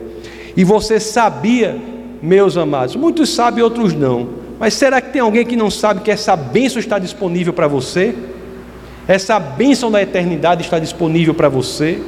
E 0.56 0.62
você 0.62 1.00
sabia, 1.00 1.76
meus 2.22 2.56
amados, 2.56 2.94
muitos 2.94 3.30
sabem, 3.30 3.64
outros 3.64 3.92
não. 3.92 4.41
Mas 4.62 4.74
será 4.74 5.00
que 5.00 5.10
tem 5.10 5.20
alguém 5.20 5.44
que 5.44 5.56
não 5.56 5.68
sabe 5.68 6.02
que 6.02 6.10
essa 6.12 6.36
bênção 6.36 6.78
está 6.78 6.96
disponível 6.96 7.52
para 7.52 7.66
você? 7.66 8.14
Essa 9.08 9.40
bênção 9.40 9.90
da 9.90 10.00
eternidade 10.00 10.62
está 10.62 10.78
disponível 10.78 11.34
para 11.34 11.48
você? 11.48 12.00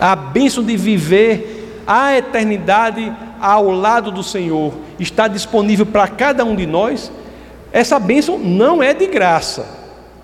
A 0.00 0.16
bênção 0.16 0.64
de 0.64 0.78
viver 0.78 1.82
a 1.86 2.16
eternidade 2.16 3.12
ao 3.38 3.70
lado 3.70 4.10
do 4.10 4.22
Senhor 4.22 4.72
está 4.98 5.28
disponível 5.28 5.84
para 5.84 6.08
cada 6.08 6.42
um 6.42 6.56
de 6.56 6.64
nós? 6.64 7.12
Essa 7.70 7.98
bênção 7.98 8.38
não 8.38 8.82
é 8.82 8.94
de 8.94 9.06
graça. 9.06 9.66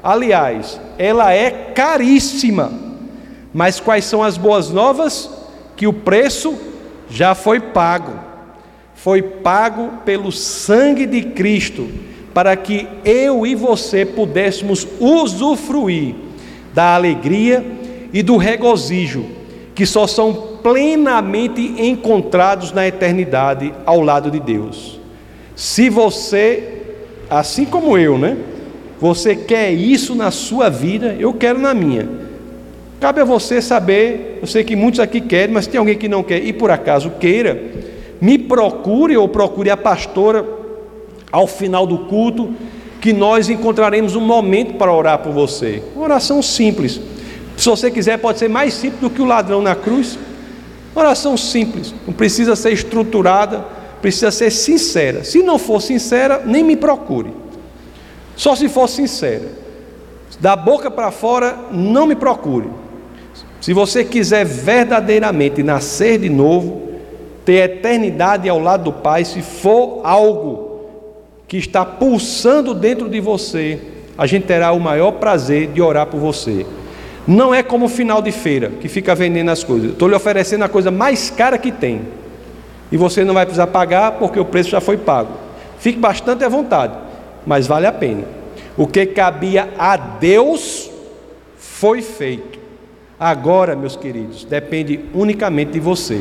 Aliás, 0.02 0.80
ela 0.96 1.34
é 1.34 1.50
caríssima. 1.74 2.72
Mas 3.52 3.78
quais 3.78 4.06
são 4.06 4.22
as 4.22 4.38
boas 4.38 4.70
novas? 4.70 5.28
Que 5.76 5.86
o 5.86 5.92
preço 5.92 6.58
já 7.10 7.34
foi 7.34 7.60
pago. 7.60 8.25
Foi 8.97 9.22
pago 9.22 9.99
pelo 10.05 10.32
sangue 10.32 11.07
de 11.07 11.22
Cristo, 11.22 11.88
para 12.34 12.57
que 12.57 12.88
eu 13.05 13.47
e 13.47 13.55
você 13.55 14.05
pudéssemos 14.05 14.86
usufruir 14.99 16.14
da 16.74 16.94
alegria 16.94 17.64
e 18.12 18.22
do 18.22 18.36
regozijo 18.36 19.36
que 19.76 19.84
só 19.84 20.07
são 20.07 20.32
plenamente 20.62 21.61
encontrados 21.61 22.72
na 22.72 22.88
eternidade 22.88 23.74
ao 23.84 24.01
lado 24.01 24.30
de 24.30 24.40
Deus. 24.40 24.99
Se 25.55 25.90
você, 25.90 26.82
assim 27.28 27.66
como 27.66 27.99
eu, 27.99 28.16
né? 28.16 28.38
Você 28.99 29.36
quer 29.36 29.70
isso 29.70 30.14
na 30.14 30.30
sua 30.30 30.70
vida, 30.70 31.14
eu 31.20 31.34
quero 31.34 31.59
na 31.59 31.74
minha. 31.74 32.09
Cabe 32.99 33.20
a 33.20 33.24
você 33.24 33.61
saber, 33.61 34.38
eu 34.40 34.47
sei 34.47 34.64
que 34.64 34.74
muitos 34.74 34.99
aqui 34.99 35.20
querem, 35.20 35.55
mas 35.55 35.66
tem 35.66 35.78
alguém 35.78 35.99
que 35.99 36.09
não 36.09 36.22
quer, 36.22 36.42
e 36.42 36.55
por 36.55 36.70
acaso 36.70 37.11
queira, 37.20 37.62
me 38.20 38.38
procure 38.38 39.16
ou 39.16 39.28
procure 39.28 39.70
a 39.70 39.76
pastora 39.76 40.44
ao 41.30 41.46
final 41.46 41.86
do 41.86 41.98
culto, 41.98 42.54
que 43.00 43.12
nós 43.12 43.48
encontraremos 43.48 44.16
um 44.16 44.20
momento 44.20 44.74
para 44.74 44.92
orar 44.92 45.18
por 45.18 45.32
você. 45.32 45.82
Uma 45.94 46.04
oração 46.04 46.42
simples. 46.42 47.00
Se 47.56 47.68
você 47.68 47.90
quiser, 47.90 48.18
pode 48.18 48.38
ser 48.38 48.48
mais 48.48 48.74
simples 48.74 49.00
do 49.00 49.10
que 49.10 49.22
o 49.22 49.24
ladrão 49.24 49.62
na 49.62 49.74
cruz. 49.74 50.18
Uma 50.94 51.02
oração 51.02 51.36
simples, 51.36 51.94
não 52.06 52.14
precisa 52.14 52.56
ser 52.56 52.72
estruturada, 52.72 53.64
precisa 54.00 54.30
ser 54.30 54.50
sincera. 54.50 55.24
Se 55.24 55.42
não 55.42 55.58
for 55.58 55.80
sincera, 55.80 56.42
nem 56.44 56.64
me 56.64 56.76
procure. 56.76 57.32
Só 58.34 58.54
se 58.54 58.68
for 58.68 58.88
sincera. 58.88 59.48
Da 60.40 60.56
boca 60.56 60.90
para 60.90 61.10
fora, 61.10 61.58
não 61.70 62.06
me 62.06 62.14
procure. 62.14 62.68
Se 63.60 63.72
você 63.72 64.04
quiser 64.04 64.44
verdadeiramente 64.44 65.62
nascer 65.62 66.18
de 66.18 66.28
novo, 66.28 66.86
ter 67.47 67.70
eternidade 67.70 68.49
ao 68.49 68.59
lado 68.59 68.84
do 68.84 68.92
Pai, 68.92 69.24
se 69.24 69.40
for 69.40 70.01
algo 70.03 70.80
que 71.47 71.57
está 71.57 71.84
pulsando 71.84 72.74
dentro 72.74 73.09
de 73.09 73.20
você, 73.20 73.80
a 74.18 74.26
gente 74.26 74.47
terá 74.47 74.72
o 74.72 74.80
maior 74.80 75.12
prazer 75.12 75.68
de 75.68 75.80
orar 75.80 76.09
por 76.09 76.18
você. 76.18 76.66
Não 77.24 77.55
é 77.55 77.62
como 77.62 77.88
final 77.88 78.20
de 78.20 78.32
feira, 78.32 78.70
que 78.80 78.88
fica 78.88 79.14
vendendo 79.14 79.51
as 79.51 79.62
coisas. 79.62 79.92
Estou 79.92 80.09
lhe 80.09 80.14
oferecendo 80.14 80.64
a 80.64 80.68
coisa 80.68 80.90
mais 80.90 81.30
cara 81.30 81.57
que 81.57 81.70
tem. 81.70 82.03
E 82.90 82.97
você 82.97 83.24
não 83.24 83.34
vai 83.34 83.47
precisar 83.47 83.68
pagar 83.68 84.12
porque 84.12 84.40
o 84.40 84.44
preço 84.44 84.70
já 84.70 84.80
foi 84.80 84.97
pago. 84.97 85.30
Fique 85.78 85.99
bastante 86.01 86.42
à 86.42 86.49
vontade, 86.49 86.94
mas 87.47 87.66
vale 87.66 87.86
a 87.86 87.92
pena. 87.92 88.24
O 88.76 88.88
que 88.88 89.07
cabia 89.07 89.68
a 89.78 89.97
Deus 89.97 90.90
foi 91.57 92.03
feito. 92.03 92.59
Agora, 93.18 93.76
meus 93.76 93.94
queridos, 93.94 94.44
depende 94.44 95.01
unicamente 95.14 95.72
de 95.72 95.80
você. 95.80 96.20